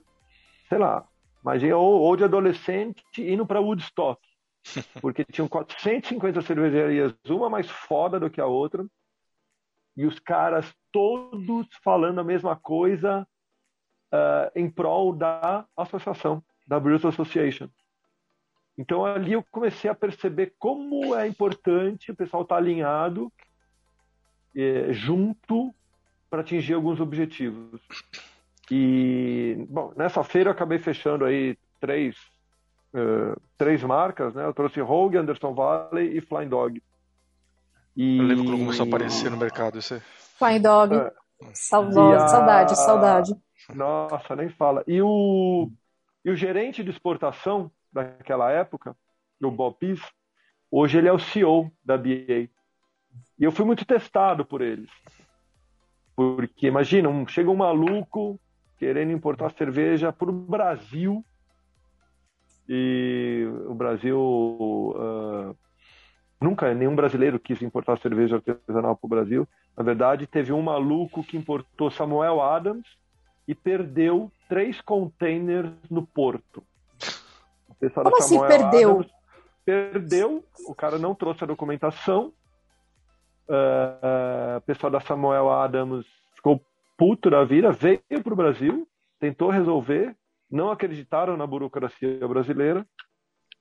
[0.68, 1.06] sei lá,
[1.46, 4.20] imagina, ou, ou de adolescente indo para Woodstock.
[5.00, 8.84] Porque tinham 450 cervejarias, uma mais foda do que a outra,
[9.96, 13.26] e os caras todos falando a mesma coisa
[14.12, 17.68] uh, em prol da associação, da Brewers Association.
[18.76, 23.32] Então ali eu comecei a perceber como é importante o pessoal estar tá alinhado
[24.54, 25.74] é, junto
[26.28, 27.80] para atingir alguns objetivos.
[28.70, 32.16] E, bom, nessa feira eu acabei fechando aí três,
[32.94, 34.44] uh, três marcas, né?
[34.44, 36.82] Eu trouxe Rogue, Anderson Valley e Flying Dog.
[37.96, 38.18] E...
[38.18, 40.00] Eu lembro quando começou a aparecer no mercado isso aí.
[40.38, 40.94] Flying Dog.
[40.94, 41.12] É.
[41.52, 42.28] Saudade, a...
[42.28, 43.36] saudade, saudade.
[43.74, 44.82] Nossa, nem fala.
[44.86, 45.70] E o,
[46.24, 48.96] e o gerente de exportação daquela época,
[49.42, 50.04] o Bob Peace,
[50.70, 52.48] hoje ele é o CEO da BA.
[53.38, 54.90] E eu fui muito testado por eles.
[56.14, 58.40] Porque, imagina, um, chega um maluco
[58.78, 61.24] querendo importar cerveja para o Brasil.
[62.68, 64.18] E o Brasil.
[64.18, 65.56] Uh,
[66.40, 69.48] nunca nenhum brasileiro quis importar cerveja artesanal para o Brasil.
[69.76, 72.86] Na verdade, teve um maluco que importou Samuel Adams
[73.46, 76.62] e perdeu três containers no porto.
[77.94, 78.90] Como assim perdeu?
[78.90, 79.16] Adams
[79.64, 82.32] perdeu, o cara não trouxe a documentação,
[83.48, 86.60] Uh, o pessoal da Samuel Adams ficou
[86.96, 88.86] puto da vida, veio para o Brasil,
[89.18, 90.16] tentou resolver,
[90.50, 92.86] não acreditaram na burocracia brasileira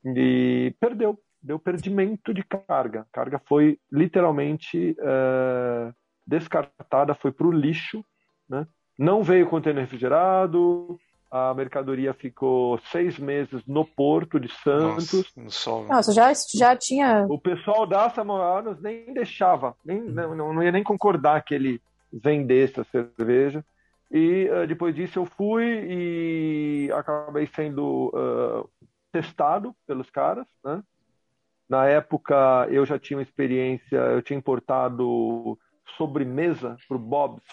[0.05, 1.19] e perdeu.
[1.41, 3.01] Deu perdimento de carga.
[3.01, 5.93] A carga foi literalmente uh,
[6.25, 8.03] descartada, foi para o lixo.
[8.49, 8.65] Né?
[8.97, 15.31] Não veio container refrigerado, a mercadoria ficou seis meses no porto de Santos.
[15.35, 17.25] Nossa, Nossa já, já tinha.
[17.29, 21.81] O pessoal da Samoanos nem deixava, nem, não, não ia nem concordar que ele
[22.23, 23.63] vendesse a cerveja.
[24.11, 28.69] E uh, depois disso eu fui e acabei sendo uh,
[29.11, 30.47] testado pelos caras.
[30.63, 30.83] Né?
[31.67, 35.57] Na época eu já tinha uma experiência, eu tinha importado
[35.97, 37.43] sobremesa para o Bob's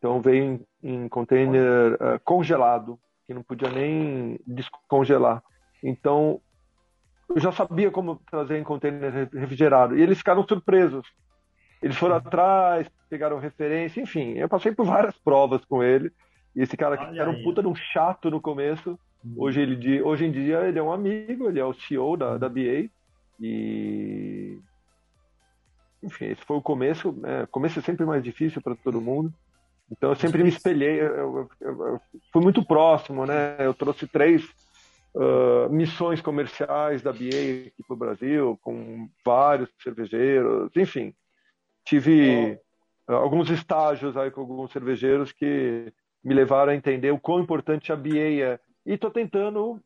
[0.00, 5.42] então veio em, em container uh, congelado, que não podia nem descongelar.
[5.84, 6.40] Então
[7.28, 9.96] eu já sabia como trazer em container refrigerado.
[9.96, 11.06] E eles ficaram surpresos.
[11.82, 12.20] Eles foram uhum.
[12.26, 16.12] atrás, pegaram referência, enfim, eu passei por várias provas com ele.
[16.54, 19.34] E esse cara que era um puta de um chato no começo, uhum.
[19.36, 22.48] hoje, ele, hoje em dia ele é um amigo, ele é o CEO da, da
[22.48, 22.88] BA.
[23.40, 24.58] E.
[26.02, 27.12] Enfim, esse foi o começo.
[27.12, 27.46] Né?
[27.50, 29.32] Começo é sempre mais difícil para todo mundo.
[29.90, 32.00] Então eu sempre me espelhei, eu, eu, eu
[32.32, 33.56] fui muito próximo, né?
[33.58, 34.44] Eu trouxe três
[35.14, 41.12] uh, missões comerciais da BA aqui para o Brasil, com vários cervejeiros, enfim.
[41.90, 42.56] Tive
[43.08, 43.14] oh.
[43.14, 47.96] alguns estágios aí com alguns cervejeiros que me levaram a entender o quão importante a
[47.96, 48.60] BA é.
[48.86, 49.80] E estou tentando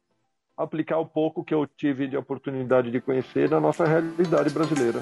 [0.54, 5.00] aplicar o pouco que eu tive de oportunidade de conhecer na nossa realidade brasileira.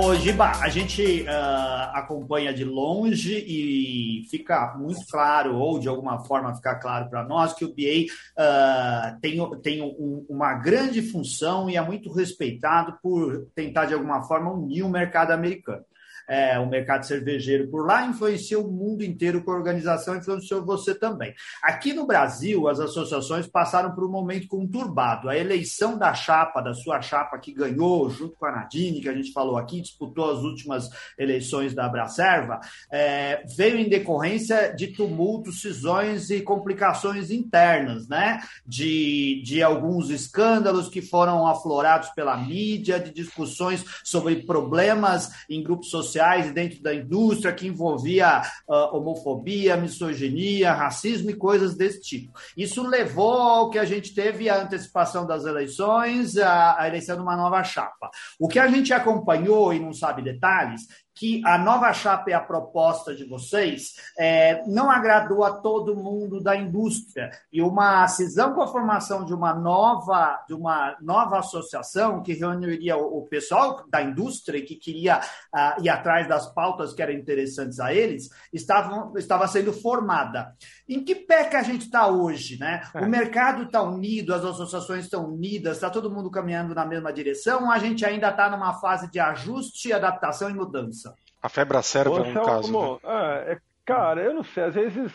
[0.00, 6.24] Ô, Giba, a gente uh, acompanha de longe e fica muito claro, ou de alguma
[6.24, 8.06] forma fica claro para nós, que o BA
[8.38, 14.22] uh, tem, tem um, uma grande função e é muito respeitado por tentar, de alguma
[14.22, 15.84] forma, unir o mercado americano
[16.28, 20.94] é, o mercado cervejeiro por lá, influencia o mundo inteiro com a organização, influenciou você
[20.94, 21.34] também.
[21.62, 25.30] Aqui no Brasil, as associações passaram por um momento conturbado.
[25.30, 29.14] A eleição da chapa, da sua chapa que ganhou, junto com a Nadine, que a
[29.14, 32.60] gente falou aqui, disputou as últimas eleições da Abracerva,
[32.92, 38.40] é, veio em decorrência de tumultos, cisões e complicações internas, né?
[38.66, 45.88] De, de alguns escândalos que foram aflorados pela mídia, de discussões sobre problemas em grupos
[45.88, 52.00] sociais sociais e dentro da indústria que envolvia uh, homofobia, misoginia, racismo e coisas desse
[52.00, 52.32] tipo.
[52.56, 57.22] Isso levou ao que a gente teve a antecipação das eleições, a, a eleição de
[57.22, 58.10] uma nova chapa.
[58.38, 60.82] O que a gente acompanhou e não sabe detalhes
[61.18, 66.40] que a nova chapa e a proposta de vocês é, não agradou a todo mundo
[66.40, 72.22] da indústria e uma cisão com a formação de uma nova de uma nova associação
[72.22, 77.02] que reuniria o, o pessoal da indústria que queria uh, ir atrás das pautas que
[77.02, 80.54] eram interessantes a eles estavam, estava sendo formada.
[80.88, 82.82] Em que pé que a gente está hoje, né?
[82.94, 83.00] É.
[83.00, 87.70] O mercado está unido, as associações estão unidas, está todo mundo caminhando na mesma direção.
[87.70, 91.07] A gente ainda está numa fase de ajuste, adaptação e mudança.
[91.42, 92.72] A febre serva é um caso.
[92.72, 92.98] Né?
[93.04, 95.12] É, é, cara, eu não sei, às vezes,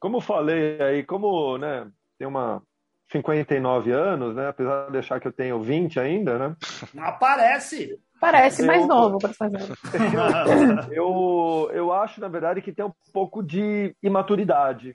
[0.00, 1.86] como eu falei aí, como né,
[2.18, 2.62] tem uma
[3.10, 4.48] 59 anos, né?
[4.48, 6.56] Apesar de achar que eu tenho 20 ainda, né?
[6.94, 7.98] Não aparece!
[8.20, 9.60] Parece eu, mais novo, para fazer.
[10.90, 14.94] Eu, eu acho, na verdade, que tem um pouco de imaturidade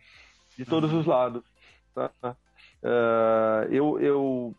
[0.57, 1.43] de todos os lados.
[1.93, 2.09] Tá?
[2.81, 4.55] Uh, eu, eu,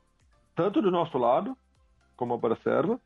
[0.55, 1.57] tanto do nosso lado,
[2.17, 3.01] como a Paracerva,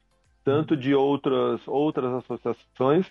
[0.44, 3.10] tanto de outras, outras associações.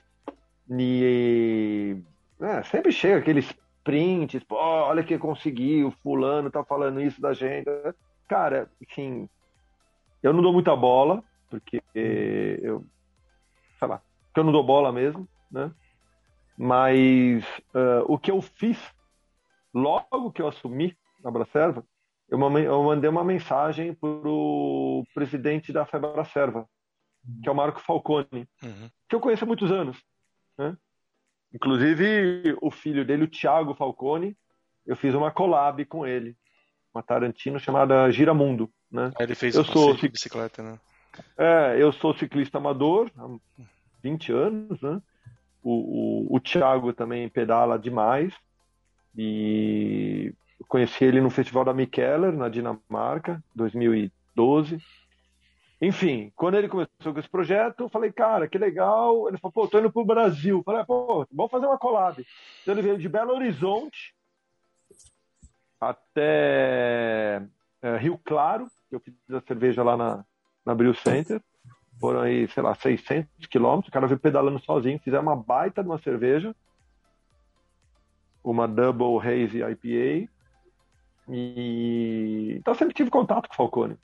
[0.69, 1.97] E
[2.39, 3.51] é, sempre chega aqueles
[3.83, 7.65] prints, pô, olha que conseguiu, fulano tá falando isso da gente.
[8.27, 9.27] Cara, assim,
[10.21, 12.85] eu não dou muita bola, porque eu,
[13.77, 15.71] sei lá, porque eu não dou bola mesmo, né?
[16.57, 17.43] Mas
[17.73, 18.79] uh, o que eu fiz,
[19.73, 21.83] logo que eu assumi a Bracerva,
[22.29, 26.67] eu mandei uma mensagem para o presidente da Febra Serva,
[27.41, 28.89] que é o Marco Falcone, uhum.
[29.07, 29.97] que eu conheço há muitos anos.
[30.57, 30.75] Né?
[31.53, 34.36] Inclusive, o filho dele, o Thiago Falcone,
[34.86, 36.36] eu fiz uma collab com ele,
[36.93, 38.69] uma Tarantino chamada Giramundo.
[38.91, 39.12] Né?
[39.19, 40.79] Ele fez eu sou de bicicleta, né?
[41.38, 43.27] É, eu sou ciclista amador há
[44.01, 45.01] 20 anos, né?
[45.62, 48.33] O, o, o Thiago também pedala demais
[49.15, 50.33] e
[50.67, 54.79] conheci ele no Festival da Mikkeller, na Dinamarca, 2012.
[55.85, 59.27] Enfim, quando ele começou com esse projeto, eu falei, cara, que legal.
[59.27, 60.59] Ele falou, pô, tô indo pro Brasil.
[60.59, 62.25] Eu falei, pô, vamos fazer uma collab.
[62.61, 64.15] Então ele veio de Belo Horizonte
[65.81, 67.45] até
[67.81, 70.25] é, Rio Claro, que eu fiz a cerveja lá na,
[70.65, 71.41] na Brew Center.
[71.99, 73.89] Foram aí, sei lá, 600 quilômetros.
[73.89, 76.55] O cara veio pedalando sozinho, fizeram uma baita de uma cerveja.
[78.41, 80.31] Uma Double Haze IPA.
[81.27, 83.97] E então sempre tive contato com o Falcone.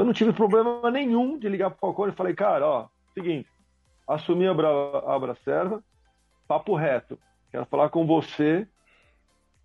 [0.00, 3.46] Então não tive problema nenhum de ligar para o Falcone e falei, cara, ó, seguinte,
[4.08, 5.82] assumi a, Bra a
[6.48, 7.18] papo reto,
[7.52, 8.66] quero falar com você,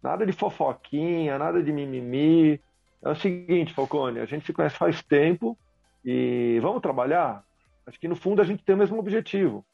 [0.04, 2.60] nada de fofoquinha, nada de mimimi.
[3.02, 5.58] É o seguinte, Falcone, a gente se conhece faz tempo
[6.04, 7.46] e vamos trabalhar?
[7.88, 9.66] Acho que no fundo a gente tem o mesmo objetivo,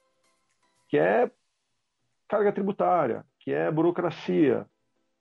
[0.88, 1.32] que é
[2.28, 4.68] carga tributária, que é burocracia.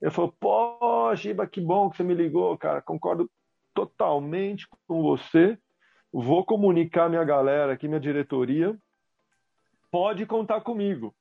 [0.02, 3.30] Ele falou, pô, Giba, que bom que você me ligou, cara, concordo
[3.74, 5.58] totalmente com você.
[6.12, 8.76] Vou comunicar minha galera aqui, minha diretoria.
[9.90, 11.14] Pode contar comigo.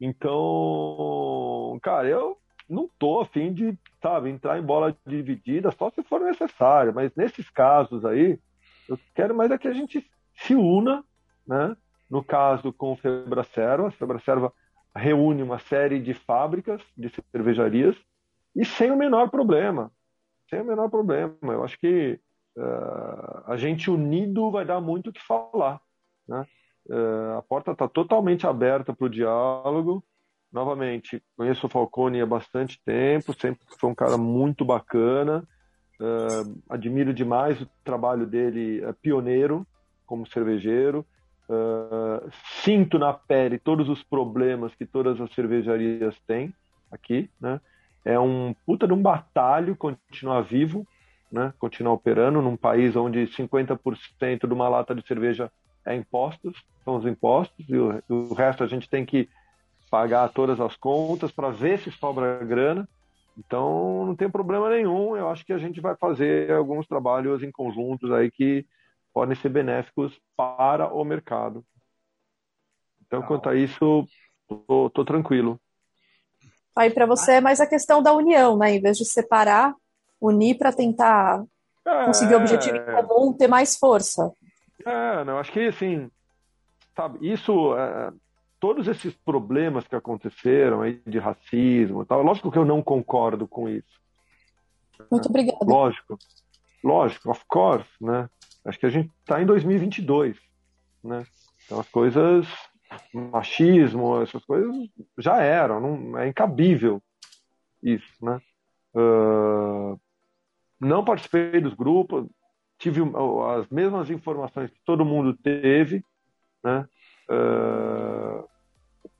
[0.00, 6.20] Então, cara, eu não tô afim de, sabe, entrar em bola dividida, só se for
[6.20, 6.94] necessário.
[6.94, 8.38] Mas nesses casos aí,
[8.88, 11.04] eu quero mais é que a gente se una,
[11.46, 11.76] né?
[12.08, 14.52] No caso com o Febracerva, a Febracerva
[14.94, 17.96] reúne uma série de fábricas, de cervejarias,
[18.56, 19.92] e sem o menor problema
[20.48, 21.36] sem o menor problema.
[21.42, 22.18] Eu acho que
[22.56, 25.80] uh, a gente unido vai dar muito o que falar.
[26.26, 26.46] Né?
[26.88, 30.04] Uh, a porta está totalmente aberta para o diálogo.
[30.50, 35.46] Novamente, conheço o Falcone há bastante tempo, sempre foi um cara muito bacana.
[36.00, 39.66] Uh, admiro demais o trabalho dele, é pioneiro
[40.06, 41.04] como cervejeiro.
[41.50, 42.30] Uh,
[42.62, 46.54] sinto na pele todos os problemas que todas as cervejarias têm
[46.90, 47.60] aqui, né?
[48.08, 50.86] É um puta de um batalho continuar vivo,
[51.30, 51.52] né?
[51.58, 55.52] continuar operando num país onde 50% de uma lata de cerveja
[55.84, 59.28] é impostos, são os impostos, e o, o resto a gente tem que
[59.90, 62.88] pagar todas as contas para ver se sobra grana.
[63.36, 65.14] Então não tem problema nenhum.
[65.14, 68.66] Eu acho que a gente vai fazer alguns trabalhos em conjuntos aí que
[69.12, 71.62] podem ser benéficos para o mercado.
[73.06, 74.06] Então, quanto a isso,
[74.66, 75.60] tô, tô tranquilo.
[76.78, 78.76] Aí para você é mais a questão da união, né?
[78.76, 79.74] Em vez de separar,
[80.20, 81.42] unir para tentar
[81.84, 84.32] é, conseguir o objetivo em comum, ter mais força.
[84.86, 86.08] É, não, acho que assim,
[86.94, 88.12] sabe, isso, é,
[88.60, 93.68] todos esses problemas que aconteceram aí de racismo, tal, lógico que eu não concordo com
[93.68, 93.98] isso.
[95.10, 95.64] Muito obrigada.
[95.64, 96.16] Lógico,
[96.82, 98.28] lógico, of course, né?
[98.64, 100.36] Acho que a gente está em 2022,
[101.02, 101.24] né?
[101.64, 102.46] Então as coisas,
[103.12, 104.74] machismo, essas coisas
[105.18, 107.02] já eram, não é incabível
[107.82, 108.40] isso, né?
[108.94, 109.98] Uh,
[110.80, 112.26] não participei dos grupos,
[112.78, 113.02] tive
[113.56, 116.04] as mesmas informações que todo mundo teve,
[116.62, 116.88] né?
[117.30, 118.48] Uh,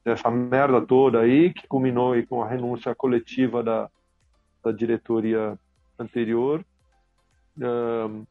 [0.05, 3.91] dessa merda toda aí, que culminou aí com a renúncia coletiva da,
[4.65, 5.59] da diretoria
[5.99, 6.65] anterior.
[7.59, 8.27] Uh,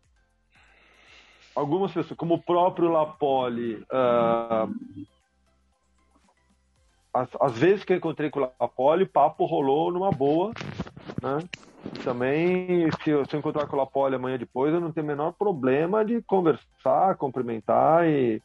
[1.53, 5.07] algumas pessoas, como o próprio Lapoli, uh,
[7.13, 10.51] as, as, vezes que eu encontrei com o Lapoli, o papo rolou numa boa,
[11.21, 11.39] né?
[12.03, 15.07] Também, se eu, se eu encontrar com o Lapoli amanhã depois, eu não tenho o
[15.07, 18.41] menor problema de conversar, cumprimentar e,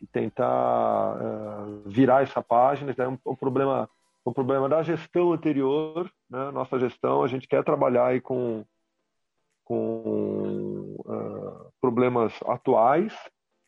[0.00, 2.90] e tentar uh, virar essa página.
[2.90, 3.88] Isso é um, um, problema,
[4.24, 6.50] um problema da gestão anterior, né?
[6.50, 8.64] Nossa gestão, a gente quer trabalhar aí com,
[9.64, 13.14] com uh, problemas atuais,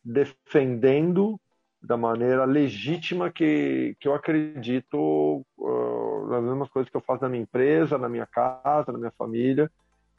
[0.05, 1.41] defendendo
[1.87, 7.29] da maneira legítima que, que eu acredito uh, nas mesmas coisas que eu faço na
[7.29, 9.71] minha empresa, na minha casa, na minha família.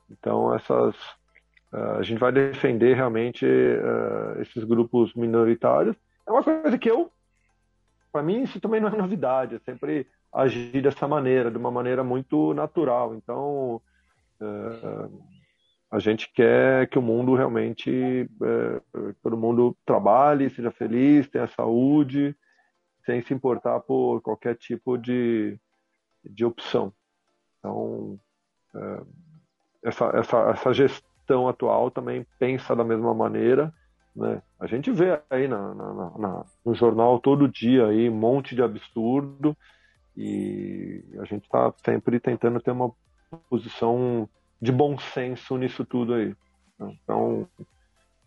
[0.10, 0.96] Então, essas
[1.74, 5.96] uh, a gente vai defender realmente uh, esses grupos minoritários.
[6.26, 7.12] É uma coisa que eu,
[8.14, 9.56] para mim, isso também não é novidade.
[9.56, 13.14] Eu sempre agi dessa maneira, de uma maneira muito natural.
[13.14, 13.82] Então,
[14.40, 15.37] uh,
[15.90, 18.82] a gente quer que o mundo realmente, é,
[19.24, 22.36] todo mundo trabalhe, seja feliz, tenha saúde,
[23.06, 25.58] sem se importar por qualquer tipo de,
[26.26, 26.92] de opção.
[27.60, 28.20] Então,
[28.76, 29.02] é,
[29.84, 33.74] essa, essa, essa gestão atual também pensa da mesma maneira.
[34.14, 34.42] Né?
[34.60, 38.62] A gente vê aí na, na, na, no jornal todo dia aí um monte de
[38.62, 39.56] absurdo
[40.18, 42.92] e a gente está sempre tentando ter uma
[43.50, 44.28] posição
[44.62, 46.36] de bom senso nisso tudo aí.
[46.80, 47.48] Então,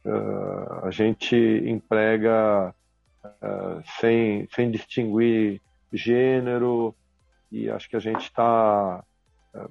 [0.05, 2.75] uh, a gente emprega
[3.25, 5.61] uh, sem, sem distinguir
[5.93, 6.95] gênero
[7.51, 9.05] e acho que a gente está
[9.55, 9.71] uh,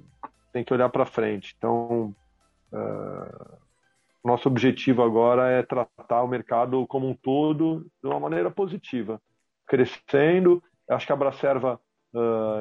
[0.52, 1.54] tem que olhar para frente.
[1.56, 2.14] Então,
[4.24, 9.20] nosso objetivo agora é tratar o mercado como um todo de uma maneira positiva,
[9.66, 10.62] crescendo.
[10.88, 11.80] Acho que a Bracerva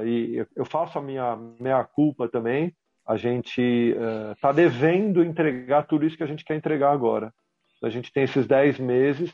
[0.05, 2.75] e eu faço a minha meia culpa também
[3.09, 3.95] a gente
[4.35, 7.33] está uh, devendo entregar tudo isso que a gente quer entregar agora.
[7.81, 9.33] A gente tem esses 10 meses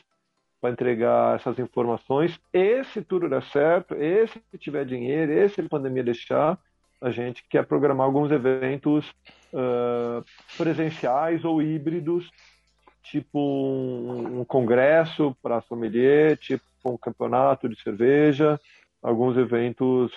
[0.62, 2.40] para entregar essas informações.
[2.54, 6.58] E se tudo der certo, e se tiver dinheiro, e se a pandemia deixar,
[7.02, 9.10] a gente quer programar alguns eventos
[9.52, 10.24] uh,
[10.58, 12.32] presenciais ou híbridos,
[13.04, 18.58] tipo um, um congresso para sommelier, tipo um campeonato de cerveja,
[19.04, 20.14] alguns eventos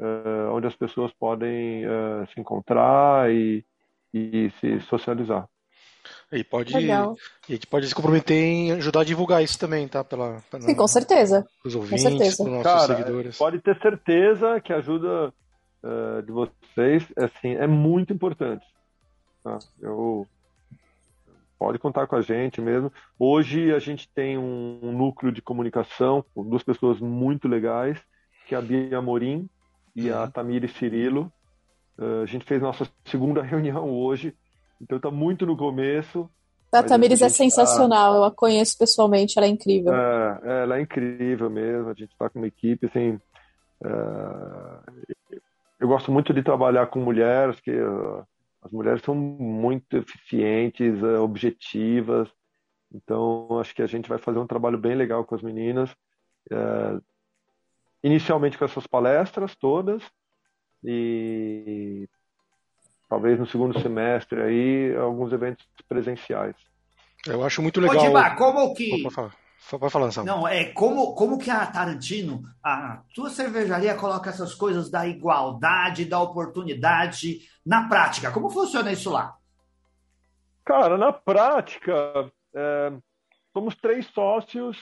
[0.00, 3.64] uh, onde as pessoas podem uh, se encontrar e,
[4.12, 5.48] e se socializar.
[6.32, 7.16] E pode, Legal.
[7.48, 10.04] e a gente pode se comprometer em ajudar a divulgar isso também, tá?
[10.04, 11.46] Pela, pela Sim, com certeza.
[11.64, 12.44] Os ouvintes, com certeza.
[12.44, 13.38] nossos Cara, seguidores.
[13.38, 15.32] Pode ter certeza que a ajuda
[15.82, 18.64] uh, de vocês assim, é muito importante.
[19.42, 19.58] Tá?
[19.80, 20.26] Eu,
[21.58, 22.92] pode contar com a gente mesmo.
[23.18, 27.98] Hoje a gente tem um, um núcleo de comunicação com duas pessoas muito legais,
[28.46, 29.48] que é a Bia Morim
[29.94, 30.30] e a uhum.
[30.30, 31.32] Tamires Cirilo.
[31.98, 34.34] Uh, a gente fez nossa segunda reunião hoje,
[34.80, 36.30] então está muito no começo.
[36.72, 38.18] A Tamires a é sensacional, tá...
[38.18, 39.92] eu a conheço pessoalmente, ela é incrível.
[39.92, 43.18] É, ela é incrível mesmo, a gente está com uma equipe, assim,
[43.82, 45.32] uh,
[45.80, 48.22] eu gosto muito de trabalhar com mulheres, que uh,
[48.60, 52.28] as mulheres são muito eficientes, objetivas,
[52.94, 55.90] então acho que a gente vai fazer um trabalho bem legal com as meninas
[58.02, 60.02] inicialmente com essas palestras todas
[60.84, 62.08] e
[63.08, 66.54] talvez no segundo semestre aí alguns eventos presenciais.
[67.26, 67.96] Eu acho muito legal.
[67.96, 69.02] Ô, como que.
[69.70, 70.24] Pode falar, Sam.
[70.24, 76.04] Não, é como, como que a Tarantino, a tua cervejaria coloca essas coisas da igualdade,
[76.04, 78.30] da oportunidade na prática?
[78.30, 79.36] Como funciona isso lá?
[80.64, 81.92] Cara, na prática,
[82.54, 82.92] é,
[83.52, 84.78] somos três sócios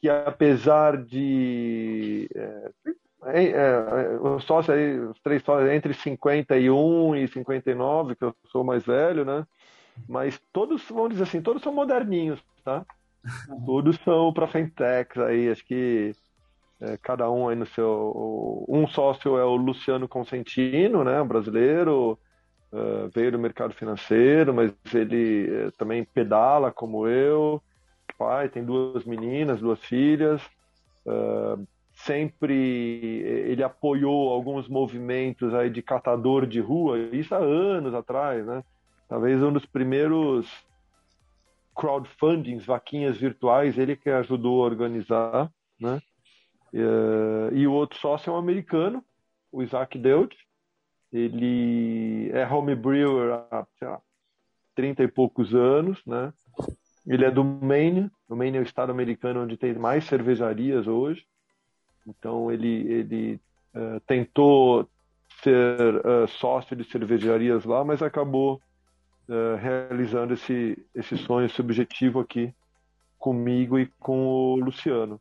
[0.00, 2.28] que, apesar de.
[2.34, 2.70] É,
[3.26, 8.64] é, é, os sócios aí, os três sócios entre 51 e 59, que eu sou
[8.64, 9.46] mais velho, né?
[10.08, 12.84] Mas todos, vamos dizer assim, todos são moderninhos, tá?
[13.66, 16.14] Todos são para fintechs aí, acho que
[16.80, 18.64] é, cada um aí no seu.
[18.66, 21.20] Um sócio é o Luciano Consentino, né?
[21.20, 22.18] Um brasileiro,
[22.72, 27.62] uh, veio do mercado financeiro, mas ele uh, também pedala como eu.
[28.20, 30.42] Pai, tem duas meninas, duas filhas.
[31.06, 32.54] Uh, sempre
[33.48, 38.62] ele apoiou alguns movimentos aí de catador de rua, isso há anos atrás, né?
[39.08, 40.46] Talvez um dos primeiros
[41.74, 45.50] crowdfundings, vaquinhas virtuais, ele que ajudou a organizar,
[45.80, 45.98] né?
[46.74, 49.02] Uh, e o outro sócio é um americano,
[49.50, 50.36] o Isaac Deutsch.
[51.10, 53.98] Ele é homebrewer há, sei lá,
[54.74, 56.34] 30 e poucos anos, né?
[57.06, 58.10] Ele é do Maine.
[58.28, 61.26] O Maine é o estado americano onde tem mais cervejarias hoje.
[62.06, 63.40] Então, ele, ele
[63.74, 64.88] uh, tentou
[65.42, 68.60] ser uh, sócio de cervejarias lá, mas acabou
[69.60, 72.52] realizando esse, esse sonho, esse objetivo aqui
[73.16, 75.20] comigo e com o Luciano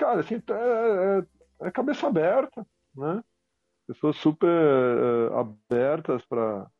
[0.00, 3.22] cara, assim, é, é, é cabeça aberta, né?
[3.86, 4.48] Pessoas super
[5.34, 6.70] abertas para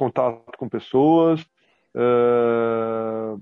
[0.00, 1.44] contato com pessoas.
[1.94, 3.36] É,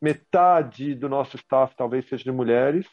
[0.00, 2.86] metade do nosso staff talvez seja de mulheres,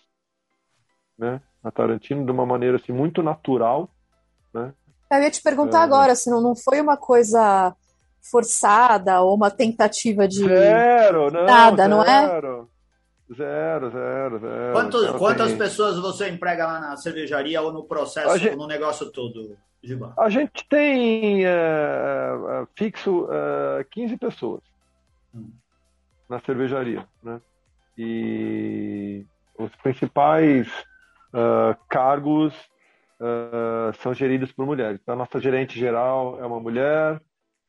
[1.17, 1.41] né?
[1.63, 3.89] Na Tarantino, de uma maneira assim muito natural,
[4.53, 4.73] né?
[5.11, 5.83] Eu ia te perguntar é...
[5.83, 7.75] agora, se não, não foi uma coisa
[8.21, 10.45] forçada ou uma tentativa de.
[10.47, 11.45] Zero, não.
[11.45, 11.89] Nada, zero.
[11.89, 12.65] não é?
[13.31, 14.73] Zero, zero, zero.
[14.73, 15.57] Quantos, quantas tem...
[15.57, 18.55] pessoas você emprega lá na cervejaria ou no processo, gente...
[18.55, 20.13] no negócio todo, Giba?
[20.17, 24.61] A gente tem uh, fixo uh, 15 pessoas
[25.33, 25.51] hum.
[26.27, 27.39] na cervejaria, né?
[27.95, 29.25] E
[29.59, 30.67] os principais
[31.33, 32.53] uh, cargos
[33.19, 34.99] uh, são geridos por mulheres.
[35.03, 37.21] Então, a nossa gerente geral é uma mulher,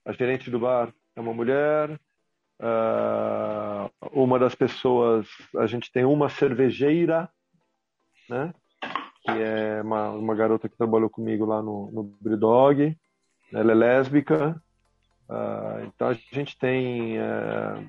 [0.06, 2.00] a gerente do bar é uma mulher,
[2.60, 7.28] uh, uma das pessoas, a gente tem uma cervejeira,
[8.28, 8.54] né?
[9.22, 12.96] Que é uma, uma garota que trabalhou comigo lá no, no Brewdog.
[13.52, 14.62] Ela é lésbica.
[15.28, 17.86] Uh, então a gente tem uh,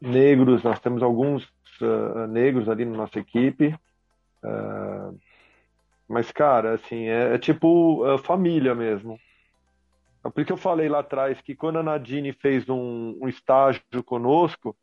[0.00, 1.52] negros, nós temos alguns
[2.28, 3.76] negros ali na nossa equipe.
[6.08, 9.18] mas, cara, assim, é, é tipo família mesmo.
[10.24, 13.28] É por isso que eu falei lá atrás que quando a Nadine fez um, um
[13.28, 14.74] estágio conosco,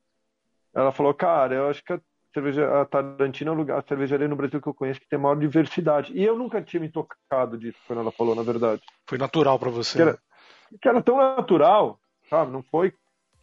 [0.73, 1.99] ela falou, cara, eu acho que a,
[2.33, 5.17] cerveja, a Tarantina é o lugar, a cervejaria no Brasil que eu conheço que tem
[5.17, 6.13] maior diversidade.
[6.13, 8.81] E eu nunca tinha me tocado disso quando ela falou, na verdade.
[9.07, 9.97] Foi natural para você.
[9.97, 10.19] Que era,
[10.79, 12.51] que era tão natural, sabe?
[12.51, 12.93] Não foi,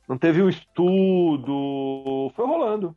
[0.09, 2.97] não teve um estudo, foi rolando.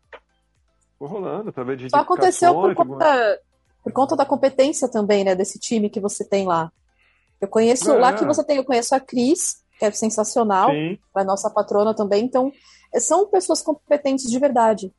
[1.00, 3.40] Foi rolando através de Só aconteceu por conta,
[3.84, 6.72] por conta da competência também, né, desse time que você tem lá.
[7.42, 7.98] Eu conheço, é.
[7.98, 10.70] lá que você tem, eu conheço a Cris, que é sensacional,
[11.16, 12.52] a nossa patrona também, então
[13.00, 14.94] são pessoas competentes de verdade.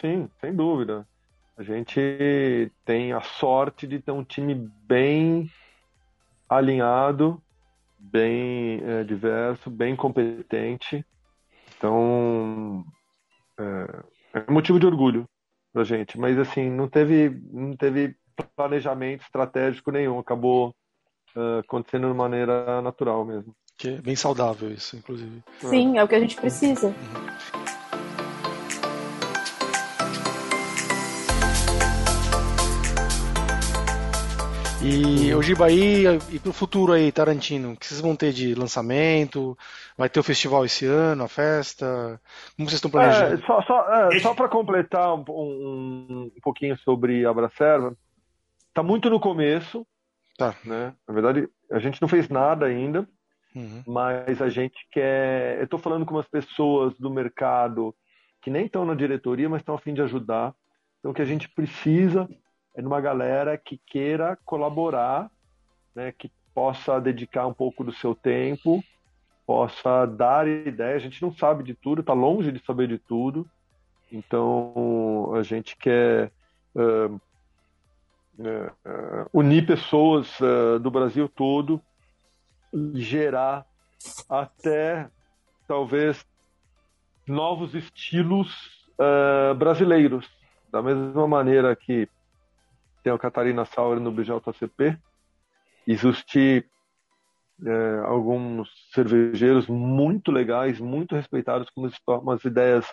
[0.00, 1.06] Sim, sem dúvida.
[1.56, 4.54] A gente tem a sorte de ter um time
[4.86, 5.50] bem
[6.48, 7.42] alinhado,
[7.98, 11.04] bem é, diverso, bem competente.
[11.76, 12.84] Então,
[13.58, 15.28] é, é motivo de orgulho
[15.72, 16.18] pra gente.
[16.18, 18.16] Mas, assim, não teve, não teve
[18.54, 20.18] planejamento estratégico nenhum.
[20.18, 20.74] Acabou
[21.38, 23.54] uh, acontecendo de maneira natural mesmo.
[23.76, 25.42] Que é bem saudável isso, inclusive.
[25.60, 26.92] Sim, é o que a gente precisa.
[34.80, 38.54] E o Giba aí, e pro futuro aí, Tarantino, o que vocês vão ter de
[38.54, 39.58] lançamento?
[39.96, 42.20] Vai ter o festival esse ano, a festa?
[42.56, 43.34] Como vocês estão planejando?
[43.34, 47.94] É, só só, é, só para completar um, um, um, pouquinho sobre a Bracerva,
[48.72, 49.84] tá muito no começo,
[50.38, 50.54] Tá.
[50.64, 50.94] Né?
[51.06, 53.06] Na verdade, a gente não fez nada ainda,
[53.54, 53.82] uhum.
[53.84, 55.58] mas a gente quer.
[55.58, 57.92] Eu estou falando com umas pessoas do mercado
[58.40, 60.54] que nem estão na diretoria, mas estão a fim de ajudar.
[61.00, 62.28] Então, o que a gente precisa
[62.76, 65.28] é de uma galera que queira colaborar,
[65.92, 66.12] né?
[66.16, 68.82] que possa dedicar um pouco do seu tempo,
[69.44, 70.94] possa dar ideia.
[70.94, 73.44] A gente não sabe de tudo, está longe de saber de tudo.
[74.10, 76.30] Então, a gente quer
[76.76, 77.20] uh,
[79.32, 81.80] unir pessoas é, do Brasil todo
[82.72, 83.66] e gerar
[84.28, 85.08] até
[85.66, 86.24] talvez
[87.26, 88.86] novos estilos
[89.56, 90.28] brasileiros.
[90.72, 92.08] Da mesma maneira que
[93.02, 94.98] tem a Catarina Sauer no BJCP,
[95.86, 96.64] existe
[97.64, 102.86] é, alguns cervejeiros muito legais, muito respeitados, com umas ideias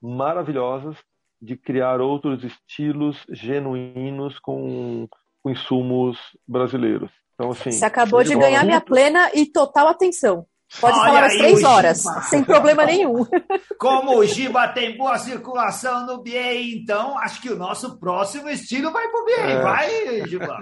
[0.00, 0.96] maravilhosas
[1.42, 5.08] de criar outros estilos genuínos com,
[5.42, 6.16] com insumos
[6.46, 7.10] brasileiros.
[7.34, 10.46] Então, assim, Você acabou de ganhar minha plena e total atenção.
[10.80, 13.26] Pode Olha falar às três horas, sem problema nenhum.
[13.78, 18.90] Como o Giba tem boa circulação no BA, então acho que o nosso próximo estilo
[18.90, 19.50] vai pro BA.
[19.50, 19.60] É.
[19.60, 20.60] Vai, Giba.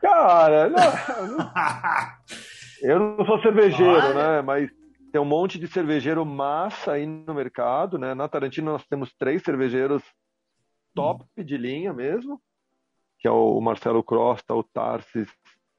[0.00, 1.50] Cara, não,
[2.82, 4.14] eu não sou cervejeiro, Olha.
[4.14, 4.42] né?
[4.42, 4.70] Mas
[5.16, 8.12] tem um monte de cervejeiro massa aí no mercado, né?
[8.12, 10.02] Na Tarantino nós temos três cervejeiros
[10.94, 11.42] top hum.
[11.42, 12.38] de linha mesmo,
[13.18, 15.26] que é o Marcelo Crosta, o Tarsis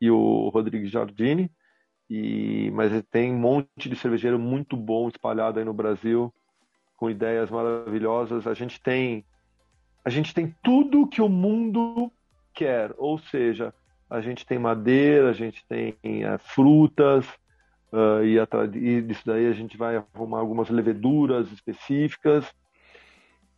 [0.01, 1.51] e o Rodrigo Jardini.
[2.09, 6.33] E, mas tem um monte de cervejeiro muito bom espalhado aí no Brasil,
[6.95, 8.47] com ideias maravilhosas.
[8.47, 9.23] A gente tem
[10.03, 12.11] a gente tem tudo que o mundo
[12.55, 13.71] quer, ou seja,
[14.09, 17.27] a gente tem madeira, a gente tem é, frutas,
[17.91, 18.38] uh, e,
[18.77, 22.45] e disso daí a gente vai arrumar algumas leveduras específicas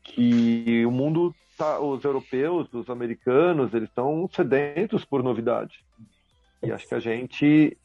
[0.04, 5.84] que o mundo tá, os europeus, os americanos, eles estão sedentos por novidade.
[6.64, 7.78] E acho que a gente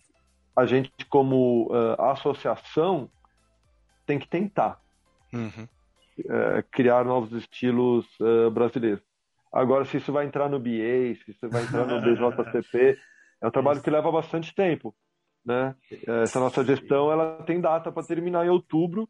[0.56, 3.10] a gente, como uh, associação,
[4.06, 4.80] tem que tentar
[5.32, 5.66] uhum.
[6.20, 9.02] uh, criar novos estilos uh, brasileiros.
[9.52, 12.98] Agora, se isso vai entrar no BA, se isso vai entrar no BJCP,
[13.40, 14.94] é um trabalho que leva bastante tempo.
[15.44, 15.74] Né?
[16.22, 19.08] Essa nossa gestão ela tem data para terminar em outubro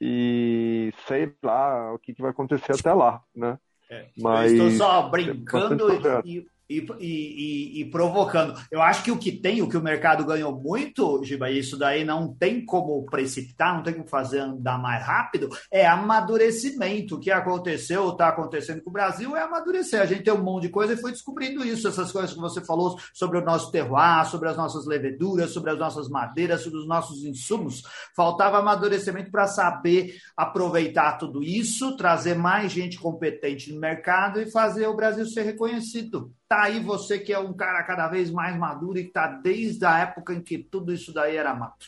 [0.00, 3.22] e sei lá o que, que vai acontecer até lá.
[3.34, 3.58] Né?
[3.90, 5.88] É, Mas, estou só brincando
[6.24, 8.54] e, e, e, e, provocando.
[8.70, 12.04] Eu acho que o que tem, o que o mercado ganhou muito, Giba, isso daí
[12.04, 17.16] não tem como precipitar, não tem como fazer andar mais rápido, é amadurecimento.
[17.16, 20.00] O que aconteceu, está acontecendo com o Brasil é amadurecer.
[20.00, 22.60] A gente tem um monte de coisa e foi descobrindo isso, essas coisas que você
[22.64, 26.86] falou sobre o nosso terroir, sobre as nossas leveduras, sobre as nossas madeiras, sobre os
[26.86, 27.82] nossos insumos.
[28.14, 34.86] Faltava amadurecimento para saber aproveitar tudo isso, trazer mais gente competente no mercado e fazer
[34.86, 36.32] o Brasil ser reconhecido.
[36.48, 39.84] Tá aí você que é um cara cada vez mais maduro e que tá desde
[39.84, 41.86] a época em que tudo isso daí era mato.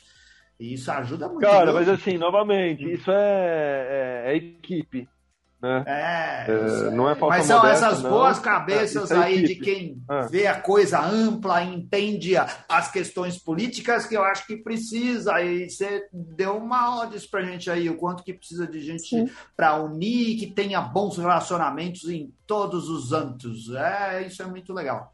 [0.59, 1.41] E isso ajuda muito.
[1.41, 5.09] Cara, mas assim, novamente, isso é, é, é equipe.
[5.61, 5.85] Né?
[5.87, 8.11] É, é não é Mas são modesta, essas não.
[8.11, 10.27] boas cabeças é, é aí de quem é.
[10.27, 12.33] vê a coisa ampla, entende
[12.69, 15.41] as questões políticas que eu acho que precisa.
[15.43, 19.77] E você deu uma ordem para gente aí, o quanto que precisa de gente para
[19.77, 23.71] unir, que tenha bons relacionamentos em todos os âmbitos.
[23.75, 25.13] É, isso é muito legal.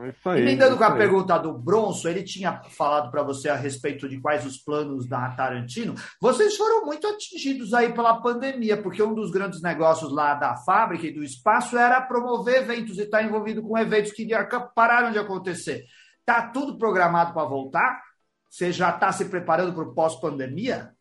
[0.00, 3.48] É isso aí, Emendando é com a pergunta do Bronson, ele tinha falado para você
[3.48, 5.94] a respeito de quais os planos da Tarantino.
[6.20, 11.04] Vocês foram muito atingidos aí pela pandemia, porque um dos grandes negócios lá da fábrica
[11.04, 14.28] e do espaço era promover eventos e estar tá envolvido com eventos que
[14.72, 15.84] pararam de acontecer.
[16.24, 18.00] Tá tudo programado para voltar?
[18.48, 20.92] Você já está se preparando para o pós-pandemia?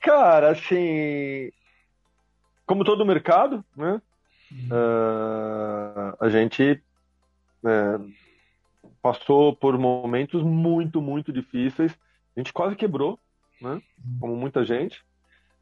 [0.00, 1.52] Cara, assim,
[2.64, 4.00] como todo mercado, né?
[4.50, 6.82] Uh, a gente
[7.64, 7.98] é,
[9.02, 11.96] passou por momentos muito, muito difíceis.
[12.36, 13.18] A gente quase quebrou,
[13.60, 13.80] né?
[14.18, 15.02] Como muita gente.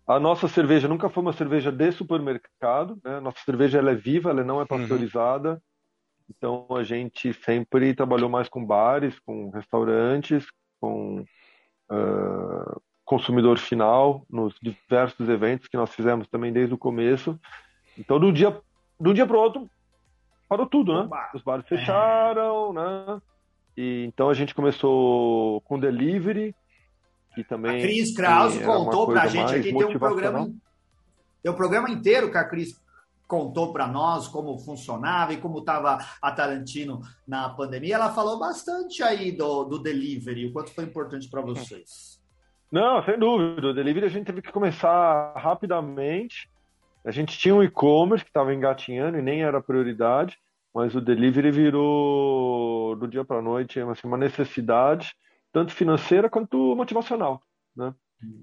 [0.06, 3.20] A nossa cerveja nunca foi uma cerveja de supermercado, né?
[3.20, 4.66] Nossa cerveja ela é viva, ela não é uhum.
[4.66, 5.50] pasteurizada.
[5.50, 5.60] Uhum.
[6.30, 10.46] Então a gente sempre trabalhou mais com bares, com restaurantes,
[10.80, 11.24] com
[11.90, 17.38] uh, consumidor final nos diversos eventos que nós fizemos também desde o começo.
[17.96, 18.60] Então do dia
[19.00, 19.70] do dia para o outro
[20.48, 21.08] parou tudo, né?
[21.34, 21.68] Os bares é.
[21.68, 22.74] fecharam, é.
[22.74, 23.22] né?
[23.76, 26.54] E, então a gente começou com delivery,
[27.34, 27.78] que também.
[27.78, 30.50] A Cris Krause contou pra gente aqui, tem um programa.
[31.42, 32.74] Tem um programa inteiro que a Cris
[33.28, 37.94] contou para nós como funcionava e como estava a Tarantino na pandemia.
[37.94, 42.18] Ela falou bastante aí do, do delivery, o quanto foi importante para vocês.
[42.72, 43.68] Não, sem dúvida.
[43.68, 46.50] O delivery a gente teve que começar rapidamente.
[47.08, 50.36] A gente tinha um e-commerce que estava engatinhando e nem era prioridade,
[50.74, 55.14] mas o delivery virou do dia para a noite assim, uma necessidade,
[55.50, 57.40] tanto financeira quanto motivacional.
[57.74, 57.94] Né?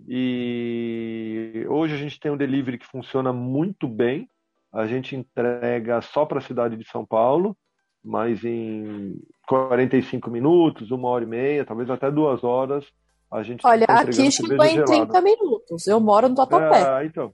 [0.07, 4.27] E hoje a gente tem um delivery que funciona muito bem.
[4.73, 7.55] A gente entrega só para a cidade de São Paulo,
[8.03, 12.83] mas em 45 minutos, uma hora e meia, talvez até duas horas,
[13.31, 15.85] a gente Olha, tá aqui chegou em 30 minutos.
[15.85, 17.03] Eu moro no Tatuapé.
[17.03, 17.31] É, então.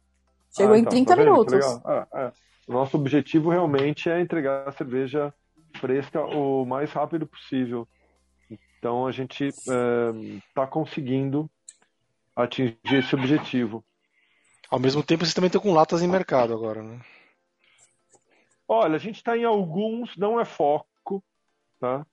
[0.55, 1.65] Chegou ah, em 30 tá minutos.
[1.85, 2.31] Ah, é.
[2.67, 5.33] O nosso objetivo realmente é entregar a cerveja
[5.79, 7.87] fresca o mais rápido possível.
[8.77, 11.49] Então a gente está é, conseguindo
[12.35, 13.83] atingir esse objetivo.
[14.69, 16.99] Ao mesmo tempo, vocês também estão com latas em mercado agora, né?
[18.67, 21.21] Olha, a gente está em alguns, não é foco,
[21.77, 22.05] tá?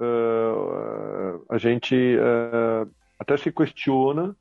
[0.00, 4.34] uh, a gente uh, até se questiona,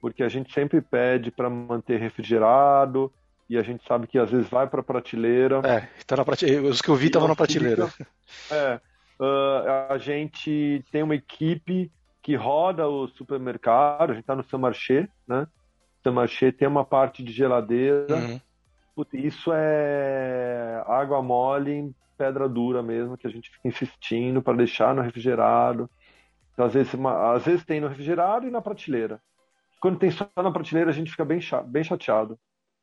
[0.00, 3.12] porque a gente sempre pede para manter refrigerado,
[3.48, 5.60] e a gente sabe que às vezes vai para a prateleira.
[5.64, 6.62] É, tá na prateleira.
[6.68, 7.88] Os que eu vi estavam na prateleira.
[8.50, 8.78] É,
[9.18, 11.90] uh, a gente tem uma equipe
[12.22, 15.46] que roda o supermercado, a gente está no Saint-Marché, né?
[16.04, 18.14] Saint-Marché tem uma parte de geladeira.
[18.14, 18.40] Uhum.
[18.94, 24.94] Putz, isso é água mole, pedra dura mesmo, que a gente fica insistindo para deixar
[24.94, 25.88] no refrigerado.
[26.52, 29.22] Então, às vezes, uma, às vezes tem no refrigerado e na prateleira.
[29.80, 32.38] Quando tem só na prateleira, a gente fica bem, bem chateado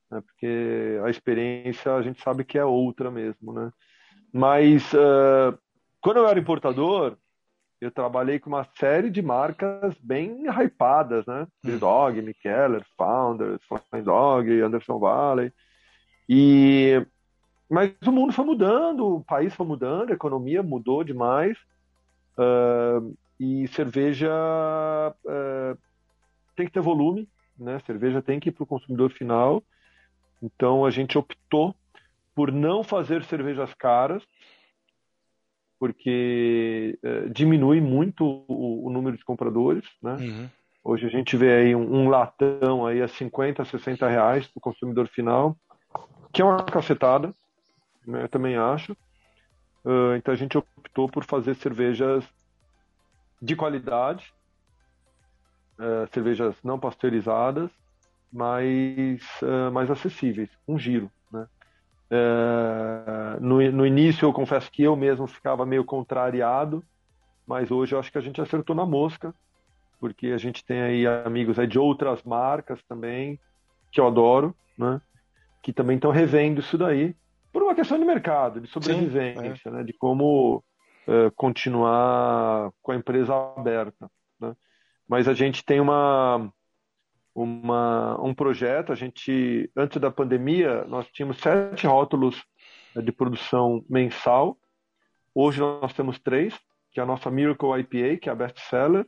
[0.09, 0.21] né?
[0.21, 3.71] porque a experiência a gente sabe que é outra mesmo, né?
[4.31, 5.57] Mas uh,
[6.01, 7.17] quando eu era importador,
[7.79, 11.47] eu trabalhei com uma série de marcas bem hypadas, né?
[11.63, 11.77] Hum.
[11.77, 15.51] Dog, Mikeller, Founders, Flying Dog, Anderson Valley.
[16.27, 17.05] E
[17.67, 21.57] mas o mundo foi mudando, o país foi mudando, a economia mudou demais.
[22.37, 24.31] Uh, e cerveja
[25.25, 25.77] uh,
[26.55, 27.27] tem que ter volume,
[27.57, 27.79] né?
[27.85, 29.63] Cerveja tem que ir para o consumidor final.
[30.41, 31.75] Então a gente optou
[32.33, 34.23] por não fazer cervejas caras,
[35.79, 40.15] porque é, diminui muito o, o, número de compradores, né?
[40.15, 40.49] Uhum.
[40.83, 44.61] Hoje a gente vê aí um, um, latão aí a 50, 60 reais para o
[44.61, 45.57] consumidor final,
[46.31, 47.33] que é uma cacetada,
[48.05, 48.23] né?
[48.23, 48.93] eu também acho.
[49.83, 52.23] Uh, então a gente optou por fazer cervejas
[53.41, 54.33] de qualidade,
[55.79, 57.69] uh, cervejas não pasteurizadas,
[58.31, 61.09] mais, uh, mais acessíveis, um giro.
[61.31, 61.47] Né?
[62.11, 66.83] Uh, no, no início, eu confesso que eu mesmo ficava meio contrariado,
[67.47, 69.33] mas hoje eu acho que a gente acertou na mosca,
[69.99, 73.39] porque a gente tem aí amigos aí de outras marcas também,
[73.91, 75.01] que eu adoro, né?
[75.61, 77.15] que também estão revendo isso daí,
[77.51, 79.71] por uma questão de mercado, de sobrevivência, Sim, é.
[79.71, 79.83] né?
[79.83, 80.63] de como
[81.07, 84.11] uh, continuar com a empresa aberta.
[84.39, 84.53] Né?
[85.07, 86.51] Mas a gente tem uma,
[87.33, 88.91] uma, um projeto.
[88.91, 92.43] A gente, antes da pandemia, nós tínhamos sete rótulos
[92.95, 94.57] eh, de produção mensal.
[95.33, 96.57] Hoje nós temos três,
[96.91, 99.05] que é a nossa Miracle IPA, que é a best seller,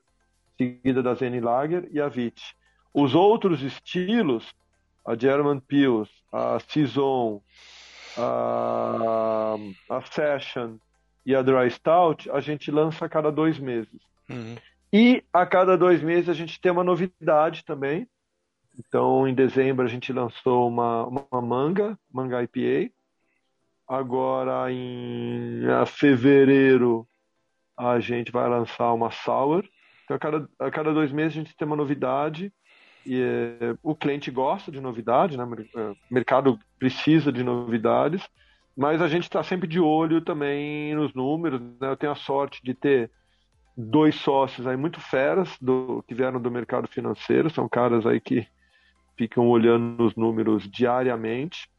[0.58, 2.56] seguida da Zen Lager e a Vit.
[2.94, 4.54] Os outros estilos,
[5.06, 7.42] a German Pils, a Saison,
[8.18, 9.56] a,
[9.90, 10.78] a Session
[11.26, 14.02] e a Dry Stout, a gente lança a cada dois meses.
[14.30, 14.56] Uhum.
[14.92, 18.08] E a cada dois meses a gente tem uma novidade também,
[18.78, 22.94] então, em dezembro, a gente lançou uma, uma manga, manga IPA.
[23.88, 27.08] Agora, em fevereiro,
[27.76, 29.66] a gente vai lançar uma sour.
[30.04, 32.54] Então, a cada, a cada dois meses, a gente tem uma novidade.
[33.06, 35.44] E é, o cliente gosta de novidade, né?
[35.44, 38.30] O mercado precisa de novidades.
[38.76, 41.60] Mas a gente está sempre de olho também nos números.
[41.60, 41.90] Né?
[41.90, 43.10] Eu tenho a sorte de ter
[43.78, 47.50] dois sócios aí muito feras do, que vieram do mercado financeiro.
[47.52, 48.48] São caras aí que
[49.16, 51.70] ficam olhando os números diariamente.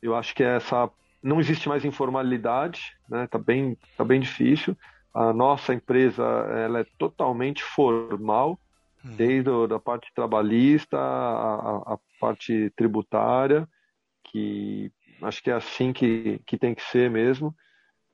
[0.00, 0.88] eu acho que essa
[1.20, 3.26] não existe mais informalidade, né?
[3.26, 4.76] Tá bem, tá bem difícil.
[5.12, 8.58] A nossa empresa ela é totalmente formal,
[9.04, 9.16] hum.
[9.16, 13.68] desde a parte trabalhista a, a, parte tributária,
[14.22, 14.92] que
[15.22, 17.52] acho que é assim que, que tem que ser mesmo.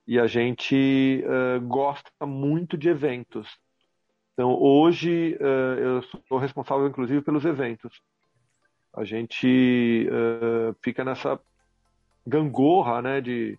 [0.06, 3.48] E a gente uh, gosta muito de eventos.
[4.32, 8.02] Então, hoje, uh, eu sou responsável, inclusive, pelos eventos.
[8.92, 11.40] A gente uh, fica nessa
[12.26, 13.58] gangorra né, de,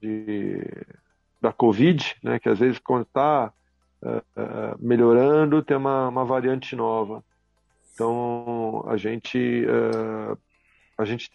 [0.00, 0.62] de,
[1.40, 3.52] da Covid, né, que às vezes, quando está
[4.78, 7.22] melhorando, tem uma, uma variante nova.
[7.92, 9.66] Então, a gente,
[10.96, 11.30] a gente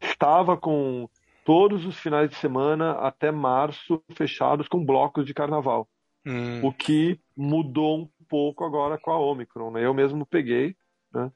[0.00, 1.08] estava com
[1.46, 5.88] todos os finais de semana até março fechados com blocos de carnaval.
[6.26, 6.60] Hum.
[6.60, 9.86] O que mudou um pouco agora com a Omicron, né?
[9.86, 10.74] Eu mesmo peguei,
[11.14, 11.30] né?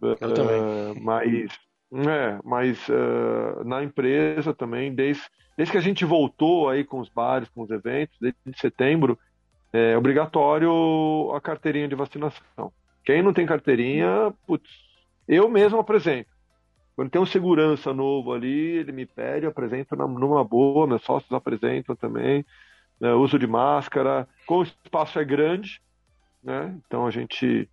[0.00, 1.02] Eu uh, também.
[1.02, 1.52] Mas,
[1.92, 5.22] é, mas uh, na empresa também, desde,
[5.58, 9.18] desde que a gente voltou aí com os bares, com os eventos, desde setembro,
[9.74, 12.72] é obrigatório a carteirinha de vacinação.
[13.04, 14.70] Quem não tem carteirinha, putz,
[15.28, 16.33] eu mesmo apresento.
[16.96, 21.96] Quando tem um segurança novo ali, ele me pede, apresento numa boa, meus sócios apresentam
[21.96, 22.44] também
[23.00, 25.80] né, uso de máscara, como o espaço é grande,
[26.42, 27.68] né, então a gente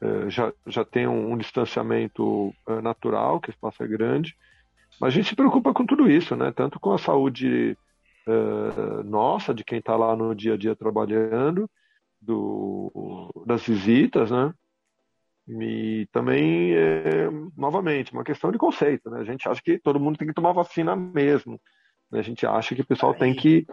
[0.00, 4.36] é, já, já tem um, um distanciamento é, natural, que o espaço é grande,
[5.00, 7.78] mas a gente se preocupa com tudo isso, né, tanto com a saúde
[8.26, 11.70] é, nossa, de quem está lá no dia a dia trabalhando,
[12.20, 14.52] do, das visitas, né,
[15.48, 19.20] e também, é, novamente, uma questão de conceito, né?
[19.20, 21.60] A gente acha que todo mundo tem que tomar vacina mesmo.
[22.12, 23.64] A gente acha que o pessoal tem que,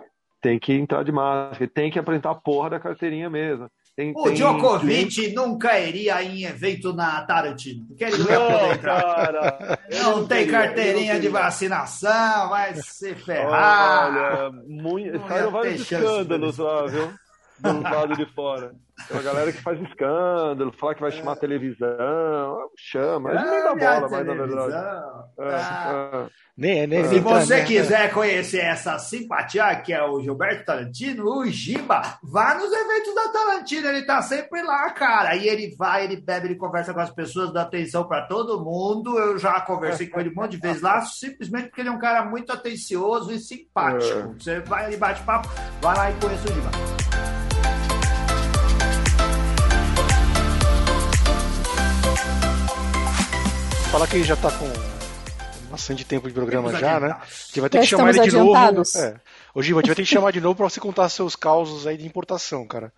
[0.42, 3.70] tem que entrar de máscara, tem que apresentar a porra da carteirinha mesmo.
[3.96, 4.34] Tem, o tem...
[4.34, 9.80] Djokovic nunca iria em evento na Tarantino, porque ele não entrar.
[9.92, 14.12] não tem carteirinha de vacinação, vai se ferrar.
[14.12, 15.28] Olha, muito...
[15.28, 17.14] saíram vários escândalos lá, viu?
[17.64, 18.76] Do lado de fora.
[19.08, 21.36] Tem uma galera que faz escândalo, fala que vai chamar é.
[21.36, 24.74] televisão, chama, mas nem dá bola, mas na verdade.
[25.40, 26.28] É, ah.
[26.30, 26.44] é.
[26.56, 27.66] Nem, nem Se você né?
[27.66, 33.30] quiser conhecer essa simpatia que é o Gilberto Tarantino, o Giba, vá nos eventos da
[33.30, 35.36] Tarantino, ele tá sempre lá, cara.
[35.36, 39.18] E ele vai, ele bebe, ele conversa com as pessoas, dá atenção para todo mundo.
[39.18, 42.00] Eu já conversei com ele um monte de vezes lá, simplesmente porque ele é um
[42.00, 44.20] cara muito atencioso e simpático.
[44.20, 44.34] É.
[44.38, 45.50] Você vai ali, bate papo,
[45.82, 47.03] vai lá e conheça o Giba.
[53.94, 54.66] Falar que ele já tá com
[55.70, 57.22] bastante tempo de programa Temos já, né?
[57.54, 58.96] Que vai ter já que chamar ele de adiantados.
[58.96, 59.06] novo.
[59.06, 59.22] É.
[59.54, 61.86] Ô, Giba, a gente vai ter que chamar de novo pra você contar seus causos
[61.86, 62.92] aí de importação, cara.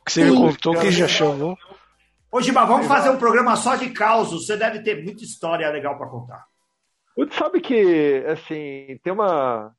[0.00, 0.30] O que você Sim.
[0.32, 1.56] me contou que já chamou.
[2.32, 4.44] Ô, Giba, vamos fazer um programa só de causos.
[4.44, 6.44] Você deve ter muita história legal para contar.
[7.16, 9.72] Você sabe que, assim, tem uma,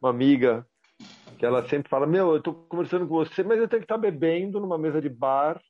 [0.00, 0.64] uma amiga
[1.36, 3.98] que ela sempre fala: Meu, eu tô conversando com você, mas eu tenho que estar
[3.98, 5.60] bebendo numa mesa de bar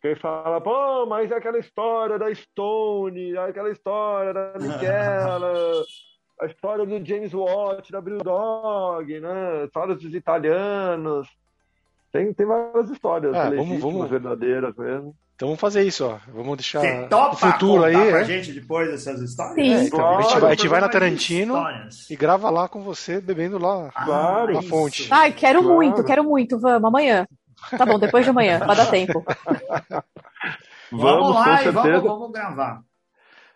[0.00, 5.84] quem fala, pô, mas é aquela história da Stone, é aquela história da Michela,
[6.40, 9.64] a história do James Watt, da Dog, né?
[9.64, 11.28] Histórias dos italianos.
[12.12, 14.10] Tem, tem várias histórias ah, vamos, vamos...
[14.10, 15.14] verdadeiras mesmo.
[15.34, 16.18] Então vamos fazer isso, ó.
[16.32, 17.92] Vamos deixar o futuro aí.
[17.92, 18.24] Pra é?
[18.24, 19.54] gente depois dessas histórias?
[19.54, 19.74] Sim.
[19.74, 21.54] É, então, claro, a gente vai, a gente vai na Tarantino
[22.08, 25.06] e grava lá com você, bebendo lá claro, na fonte.
[25.10, 25.74] Ai, quero claro.
[25.74, 26.58] muito, quero muito.
[26.58, 27.26] Vamos, amanhã.
[27.76, 29.24] Tá bom, depois de amanhã, vai dar tempo.
[30.90, 32.82] vamos, vamos lá e vamos, vamos gravar.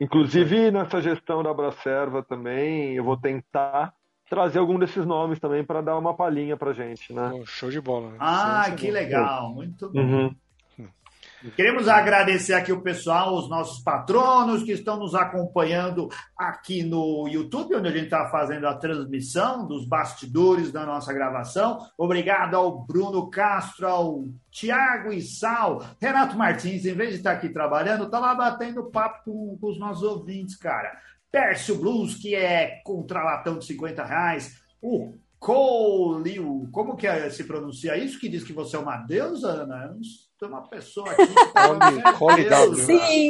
[0.01, 3.93] Inclusive, nessa gestão da Abracerva também, eu vou tentar
[4.31, 7.33] trazer algum desses nomes também para dar uma palhinha pra gente, né?
[7.45, 8.15] Show de bola.
[8.19, 9.99] Ah, que legal, muito bom.
[9.99, 10.35] Uhum.
[11.57, 17.77] Queremos agradecer aqui o pessoal, os nossos patronos que estão nos acompanhando aqui no YouTube,
[17.77, 21.79] onde a gente está fazendo a transmissão dos bastidores da nossa gravação.
[21.97, 28.05] Obrigado ao Bruno Castro, ao Tiago Sal, Renato Martins, em vez de estar aqui trabalhando,
[28.05, 30.95] está lá batendo papo com, com, os nossos ouvintes, cara.
[31.33, 34.61] Pércio Blues, que é contralatão de 50 reais.
[34.83, 38.21] O Colio, como que é, se pronuncia isso?
[38.21, 39.97] Que diz que você é uma deusa, Ana?
[40.41, 41.35] Tem uma pessoa aqui.
[42.19, 43.29] Cole, Cole Sim.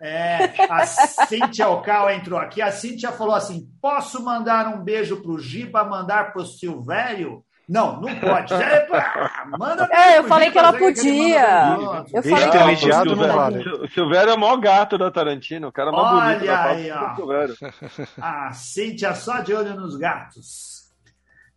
[0.00, 2.62] É, a Cíntia Ocal entrou aqui.
[2.62, 7.44] A Cíntia falou assim: posso mandar um beijo pro Giba, mandar pro Silvério?
[7.68, 8.54] Não, não pode.
[8.54, 11.76] Epa, manda é, eu falei que ela podia.
[12.12, 13.26] eu falei que ela podia.
[13.32, 13.68] Vale.
[13.68, 15.68] O Silvério é o maior gato da Tarantino.
[15.68, 16.50] O cara é mais Olha bonito.
[16.50, 18.16] Olha aí, ó.
[18.20, 20.73] A Cíntia só de olho nos gatos.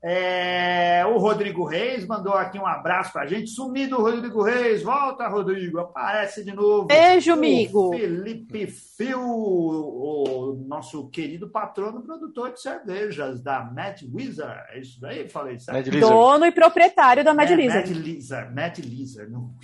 [0.04, 3.50] É, o Rodrigo Reis mandou aqui um abraço pra gente.
[3.50, 4.84] Sumido o Rodrigo Reis.
[4.84, 5.80] Volta, Rodrigo.
[5.80, 6.86] Aparece de novo.
[6.86, 7.92] Beijo, amigo.
[7.92, 14.64] Felipe Fio, o nosso querido patrono produtor de cervejas da Mad Wizard.
[14.70, 15.28] É isso daí?
[15.28, 15.90] Falei certo?
[16.00, 17.90] Dono e proprietário da Mad é, Lizard.
[17.90, 18.56] Mad Lizard.
[18.56, 19.32] Mad Lizard.
[19.32, 19.56] Não.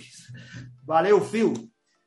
[0.84, 1.54] Valeu, Phil.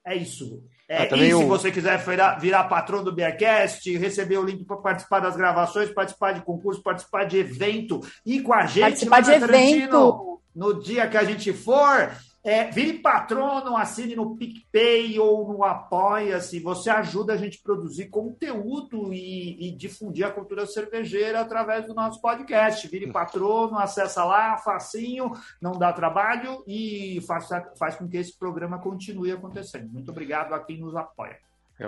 [0.05, 0.63] É isso.
[0.89, 4.77] É, ah, e se você quiser virar, virar patrão do Bearcast, receber o link para
[4.77, 9.31] participar das gravações, participar de concurso, participar de evento e com a gente participar de
[9.31, 10.39] evento.
[10.55, 12.09] no dia que a gente for,
[12.48, 16.62] é, vire patrono, assine no PicPay ou no Apoia-se.
[16.62, 21.93] Você ajuda a gente a produzir conteúdo e, e, difundir a cultura cervejeira através do
[21.93, 22.88] nosso podcast.
[22.88, 28.80] Vire patrono, acessa lá, facinho, não dá trabalho e faz, faz com que esse programa
[28.80, 29.89] continue acontecendo.
[29.91, 31.36] Muito obrigado a quem nos apoia.
[31.78, 31.86] É,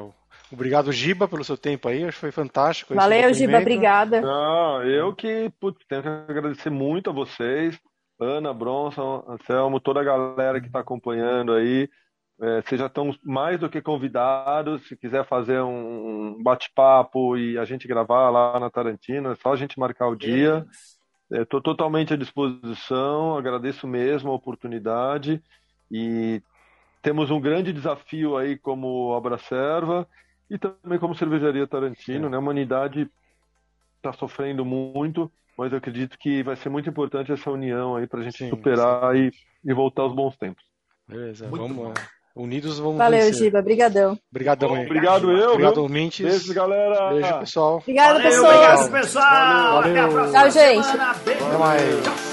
[0.52, 2.04] obrigado, Giba, pelo seu tempo aí.
[2.04, 2.94] Acho que foi fantástico.
[2.94, 4.20] Valeu, Giba, obrigada.
[4.20, 7.80] Não, eu que putz, tenho que agradecer muito a vocês.
[8.20, 11.90] Ana, Bronson, Anselmo, toda a galera que está acompanhando aí.
[12.42, 14.88] É, vocês já estão mais do que convidados.
[14.88, 19.56] Se quiser fazer um bate-papo e a gente gravar lá na Tarantino, é só a
[19.56, 20.66] gente marcar o dia.
[21.32, 25.42] Estou totalmente à disposição, agradeço mesmo a oportunidade
[25.92, 26.42] e
[27.02, 30.08] temos um grande desafio aí como Abracerva
[30.50, 32.30] e também como Cervejaria Tarantino, é.
[32.32, 32.38] né?
[32.38, 33.10] A humanidade
[33.98, 38.22] está sofrendo muito mas eu acredito que vai ser muito importante essa união aí para
[38.22, 39.30] a gente sim, superar sim.
[39.66, 40.64] E, e voltar aos bons tempos.
[41.06, 41.94] Beleza, muito vamos lá.
[42.34, 43.44] Unidos vamos Valeu, vencer.
[43.44, 43.60] Giba.
[43.60, 44.18] Obrigadão.
[44.32, 44.86] Obrigadão aí.
[44.86, 45.52] Obrigado eu.
[45.52, 46.26] Obrigado, Mintes.
[46.26, 47.12] Beijo, galera.
[47.12, 47.78] Beijo, pessoal.
[47.80, 48.54] Obrigado, Valeu, pessoal.
[48.54, 49.74] Obrigado, pessoal.
[49.74, 49.92] Valeu.
[49.92, 50.86] Até a próxima Tchau, gente.
[50.86, 51.12] Semana.
[51.12, 52.29] Até mais.